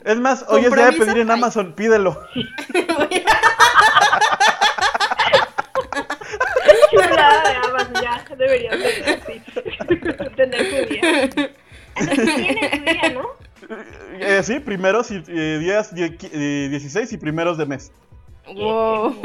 [0.04, 1.32] Es más, hoy es día de pedir en.
[1.32, 2.20] Amazon, pídelo.
[6.92, 9.42] Chulada de Amazon, ya, debería ser así.
[10.36, 11.30] Tener su día.
[11.96, 13.30] Tiene su día, ¿no?
[14.20, 17.92] Eh, sí, primeros y eh, días die- eh, 16 y primeros de mes.
[18.54, 19.16] Wow.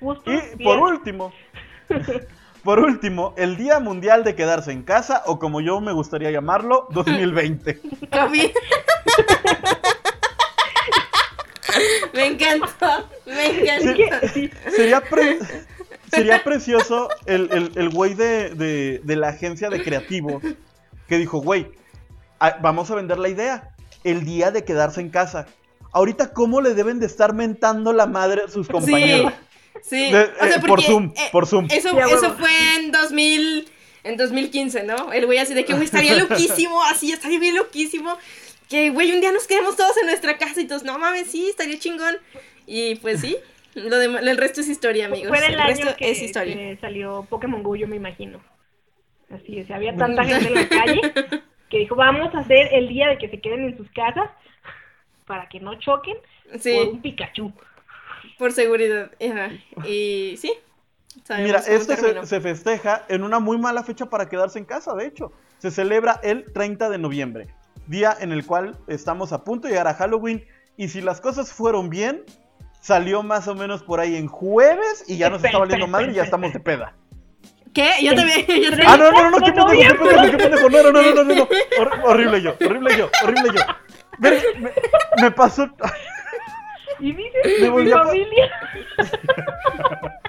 [0.00, 0.30] Justo.
[0.32, 1.32] Y por último,
[2.64, 6.86] por último, el Día Mundial de Quedarse en Casa, o como yo me gustaría llamarlo,
[6.92, 7.80] 2020.
[8.10, 8.50] COVID.
[12.12, 14.26] Me encantó, me encantó.
[14.34, 15.38] Sí, Sería, pre-
[16.10, 20.42] sería precioso el, el, el güey de, de, de la agencia de creativos
[21.06, 21.70] que dijo, güey,
[22.60, 23.70] vamos a vender la idea.
[24.02, 25.46] El día de quedarse en casa.
[25.92, 29.32] Ahorita, ¿cómo le deben de estar mentando la madre a sus compañeros?
[29.32, 29.38] sí.
[29.90, 31.66] De- o sea, eh, por porque, Zoom, eh, por Zoom.
[31.70, 33.68] Eso, Ya, eso fue en 2000,
[34.04, 35.12] en 2015, ¿no?
[35.12, 38.16] El güey así de que, güey, estaría loquísimo, así, estaría bien loquísimo.
[38.68, 41.48] Que, güey, un día nos quedemos todos en nuestra casa y todos, no mames, sí,
[41.48, 42.16] estaría chingón.
[42.66, 43.36] Y pues sí,
[43.74, 45.28] lo demás, el resto es historia, amigos.
[45.28, 46.54] Fue el el año resto que, es historia.
[46.54, 48.40] que salió Pokémon Go, yo me imagino.
[49.30, 51.00] Así es, había tanta gente en la calle
[51.68, 54.28] que dijo, vamos a hacer el día de que se queden en sus casas
[55.26, 56.16] para que no choquen
[56.50, 57.52] por Sí, un Pikachu.
[58.40, 59.12] Por seguridad.
[59.20, 59.50] Ajá.
[59.86, 60.52] Y sí.
[61.38, 62.22] Mira, terminó.
[62.22, 65.32] se, se festeja en una muy mala fecha para quedarse en casa, de hecho.
[65.58, 67.54] Se celebra el 30 de noviembre,
[67.86, 70.44] día en el cual estamos a punto de llegar a Halloween.
[70.76, 72.24] Y si las cosas fueron bien,
[72.80, 76.14] salió más o menos por ahí en jueves y ya nos está valiendo madre y
[76.14, 76.94] ya estamos de peda.
[77.74, 77.90] ¿Qué?
[78.02, 78.46] Yo también.
[78.46, 78.88] Yo también.
[78.88, 80.70] Ah, no, no, no, no, qué de pendejo, qué pendejo, qué pendejo.
[80.70, 81.48] No, no, no, no, no, no, no.
[81.78, 83.60] Hor- horrible yo, horrible yo, horrible yo.
[84.18, 84.70] Ver- me,
[85.22, 85.68] me pasó.
[87.00, 88.50] Y dice, Me mi familia.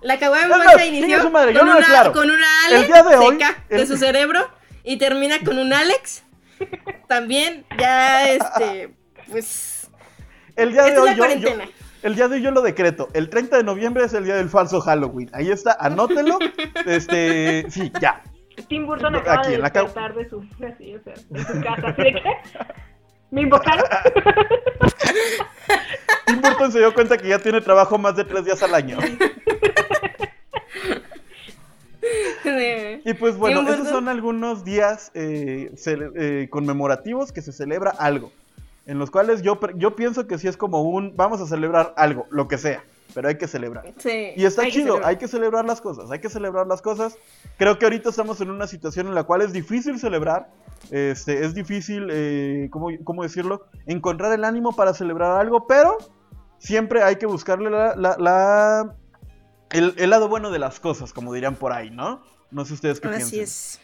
[0.00, 3.02] La bolsa chingue inició su madre, yo con, lo una, con una El Alex día
[3.02, 4.48] de hoy, seca de el- su cerebro
[4.84, 6.22] y termina con un Alex.
[7.08, 8.94] También ya este
[9.28, 9.90] pues
[10.56, 11.64] El día de es hoy la yo, yo- cuarentena.
[12.02, 13.08] el día de hoy yo lo decreto.
[13.12, 15.30] El 30 de noviembre es el día del falso Halloween.
[15.32, 16.38] Ahí está, anótelo.
[16.86, 18.22] Este, sí, ya.
[18.68, 21.44] Tim Burton Aquí, acaba de en la ca- despertar de su, así, o sea, de
[21.44, 21.88] su casa.
[21.88, 22.22] Así de que,
[23.30, 23.84] ¿me invocaron?
[26.26, 28.98] Tim Burton se dio cuenta que ya tiene trabajo más de tres días al año.
[33.04, 38.32] Y pues bueno, esos son algunos días eh, eh, conmemorativos que se celebra algo.
[38.86, 42.26] En los cuales yo, yo pienso que sí es como un, vamos a celebrar algo,
[42.30, 42.82] lo que sea,
[43.14, 43.84] pero hay que celebrar.
[44.36, 47.16] y está chido, hay que celebrar las cosas, hay que celebrar las cosas.
[47.56, 50.50] Creo que ahorita estamos en una situación en la cual es difícil celebrar,
[50.90, 53.66] este, es difícil, eh, ¿cómo, decirlo?
[53.86, 55.98] Encontrar el ánimo para celebrar algo, pero
[56.58, 58.94] siempre hay que buscarle la
[59.70, 62.22] el, lado bueno de las cosas, como dirían por ahí, ¿no?
[62.50, 63.80] No sé ustedes qué Así es.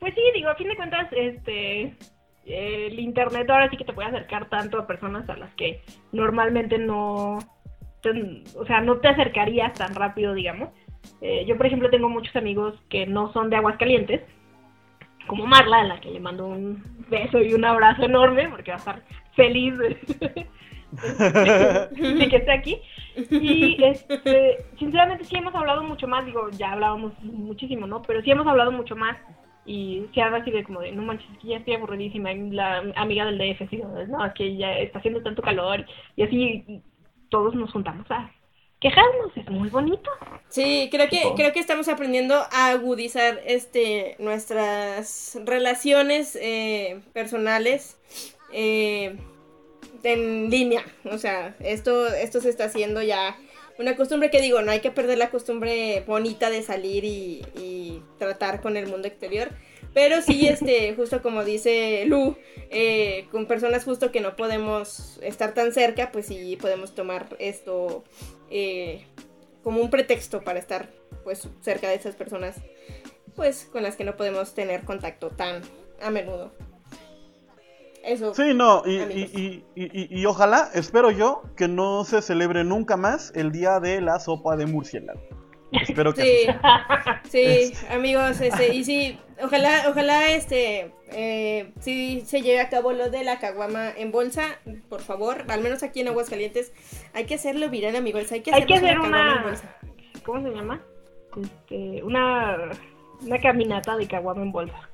[0.00, 1.96] Pues sí, digo, a fin de cuentas, este,
[2.48, 5.82] el internet ahora sí que te puede acercar tanto a personas a las que
[6.12, 7.38] normalmente no,
[8.56, 10.70] o sea, no te acercarías tan rápido, digamos.
[11.20, 14.22] Eh, yo, por ejemplo, tengo muchos amigos que no son de Aguascalientes,
[15.26, 18.76] como Marla, a la que le mando un beso y un abrazo enorme, porque va
[18.76, 19.02] a estar
[19.34, 19.96] feliz de
[22.30, 22.80] que esté aquí.
[23.30, 28.00] Y este, sinceramente sí hemos hablado mucho más, digo, ya hablábamos muchísimo, ¿no?
[28.02, 29.16] Pero sí hemos hablado mucho más
[29.68, 33.26] y se ha así de como de, no manches, que ya estoy aburridísima, la amiga
[33.26, 35.84] del DF, así, no, es que ya está haciendo tanto calor
[36.16, 36.82] y así
[37.28, 38.32] todos nos juntamos a
[38.80, 40.10] quejarnos, es muy bonito.
[40.48, 48.00] Sí, creo que, creo que estamos aprendiendo a agudizar este nuestras relaciones eh, personales.
[48.52, 49.18] Eh,
[50.02, 50.84] en línea.
[51.04, 53.36] O sea, esto, esto se está haciendo ya
[53.78, 58.60] una costumbre que digo, no hay que perder la costumbre bonita de salir y, tratar
[58.60, 59.48] con el mundo exterior.
[59.94, 62.36] Pero sí, este, justo como dice Lu,
[62.70, 68.04] eh, con personas justo que no podemos estar tan cerca, pues sí podemos tomar esto
[68.50, 69.04] eh,
[69.62, 70.90] como un pretexto para estar
[71.22, 72.56] pues cerca de esas personas
[73.38, 75.62] pues con las que no podemos tener contacto tan
[76.02, 76.52] a menudo.
[78.34, 84.00] Sí, no, y, ojalá, espero yo, que no se celebre nunca más el día de
[84.00, 85.20] la sopa de murciélago.
[85.72, 86.22] Espero que
[87.28, 92.92] sí, sí, amigos, este, y sí, ojalá, ojalá, este, eh, si se lleve a cabo
[92.92, 96.72] lo de la caguama en bolsa, por favor, al menos aquí en Aguascalientes,
[97.12, 99.44] hay que hacerlo viral, amigos, hay que, hay que hacer una,
[100.24, 100.80] ¿cómo se llama?
[101.36, 102.70] Este, una,
[103.20, 104.87] una caminata de caguama en bolsa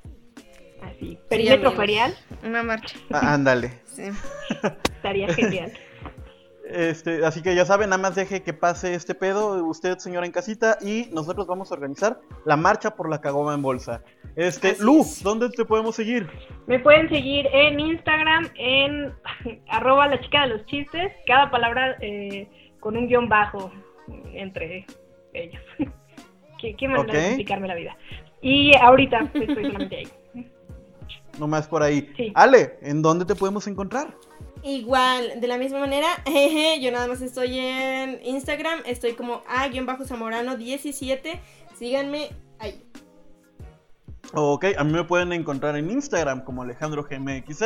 [0.87, 2.15] así, perímetro ferial.
[2.45, 2.97] Una marcha.
[3.11, 3.73] Ah, ándale.
[3.85, 4.03] sí.
[4.97, 5.73] Estaría genial.
[6.67, 10.33] Este, así que ya saben, nada más deje que pase este pedo, usted señora en
[10.33, 14.03] casita, y nosotros vamos a organizar la marcha por la cagoma en bolsa.
[14.35, 16.27] Este, Lu, ¿dónde te podemos seguir?
[16.67, 19.13] Me pueden seguir en Instagram, en
[19.69, 22.49] arroba la chica de los chistes, cada palabra eh,
[22.81, 23.71] con un guion bajo
[24.33, 24.87] entre
[25.35, 25.63] ellos.
[26.59, 27.97] ¿Qué, qué manera de explicarme la vida?
[28.41, 30.09] Y ahorita estoy solamente ahí
[31.39, 32.13] nomás por ahí.
[32.35, 34.17] Ale, ¿en dónde te podemos encontrar?
[34.63, 36.09] Igual, de la misma manera,
[36.81, 41.41] yo nada más estoy en Instagram, estoy como a-zamorano17,
[41.79, 42.83] síganme ahí.
[44.33, 47.63] Ok, a mí me pueden encontrar en Instagram como Alejandro GMXZ,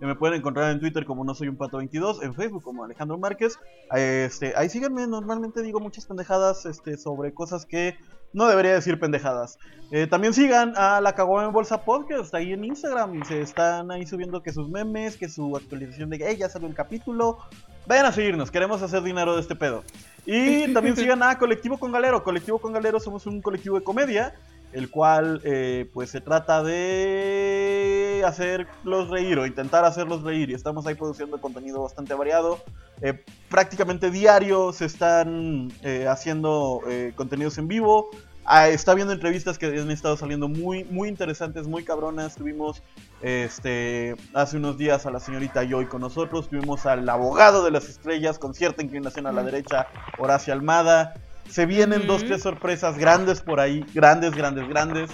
[0.00, 3.16] me pueden encontrar en Twitter como no soy un pato 22, en Facebook como Alejandro
[3.18, 3.58] Márquez.
[3.94, 7.96] Este, ahí síganme, normalmente digo muchas pendejadas este, sobre cosas que
[8.32, 9.58] no debería decir pendejadas.
[9.90, 13.24] Eh, también sigan a la Caguama en Bolsa Podcast ahí en Instagram.
[13.24, 16.74] Se están ahí subiendo que sus memes, que su actualización de que ya salió el
[16.74, 17.38] capítulo.
[17.86, 19.84] Vayan a seguirnos, queremos hacer dinero de este pedo.
[20.26, 22.22] Y también sigan a Colectivo con Galero.
[22.22, 24.34] Colectivo con Galero somos un colectivo de comedia
[24.72, 30.86] el cual eh, pues se trata de hacerlos reír o intentar hacerlos reír y estamos
[30.86, 32.60] ahí produciendo contenido bastante variado.
[33.02, 36.80] Eh, prácticamente diario se están eh, haciendo
[37.16, 38.10] contenidos en vivo.
[38.48, 42.36] Ah, está viendo entrevistas que han estado saliendo muy, muy interesantes, muy cabronas.
[42.36, 42.80] Tuvimos
[43.20, 46.48] este, hace unos días a la señorita Joy con nosotros.
[46.48, 49.88] Tuvimos al abogado de las estrellas con cierta inclinación a la derecha,
[50.18, 51.14] Horacio Almada.
[51.50, 55.10] Se vienen dos, tres sorpresas grandes por ahí, grandes, grandes, grandes.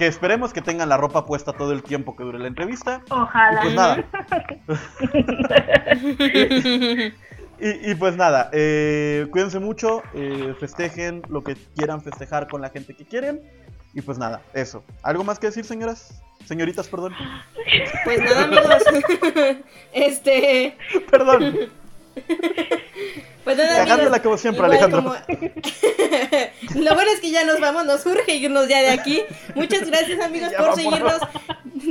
[0.00, 3.02] Que esperemos que tengan la ropa puesta todo el tiempo que dure la entrevista.
[3.10, 3.60] Ojalá.
[3.60, 4.02] Y pues nada.
[7.60, 12.96] y, pues nada, eh, cuídense mucho, eh, festejen lo que quieran festejar con la gente
[12.96, 13.42] que quieren.
[13.92, 14.82] Y pues nada, eso.
[15.02, 16.22] ¿Algo más que decir, señoras?
[16.46, 17.12] Señoritas, perdón.
[18.04, 18.82] Pues nada, amigos.
[19.92, 20.78] este.
[21.10, 21.70] Perdón.
[23.44, 24.12] Pues nada, amigos,
[24.66, 25.16] Alejandro.
[26.74, 29.22] Lo bueno es que ya nos vamos, nos urge irnos ya de aquí.
[29.54, 31.20] Muchas gracias, amigos, por seguirnos.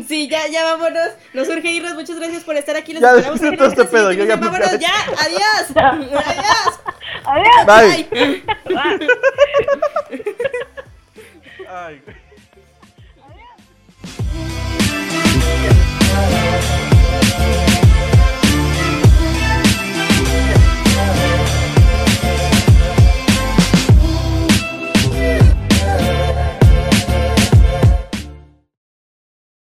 [0.07, 1.09] Sí, ya, ya vámonos.
[1.33, 1.95] Nos urge irnos.
[1.95, 2.93] Muchas gracias por estar aquí.
[2.93, 4.11] Los ya, esperamos este pedo.
[4.11, 4.93] Ya vámonos ya.
[5.17, 5.65] Adiós.
[5.75, 6.79] Adiós.
[7.25, 7.65] Adiós.
[7.65, 8.07] Bye.
[8.65, 8.99] Bye.
[11.67, 12.03] Adiós.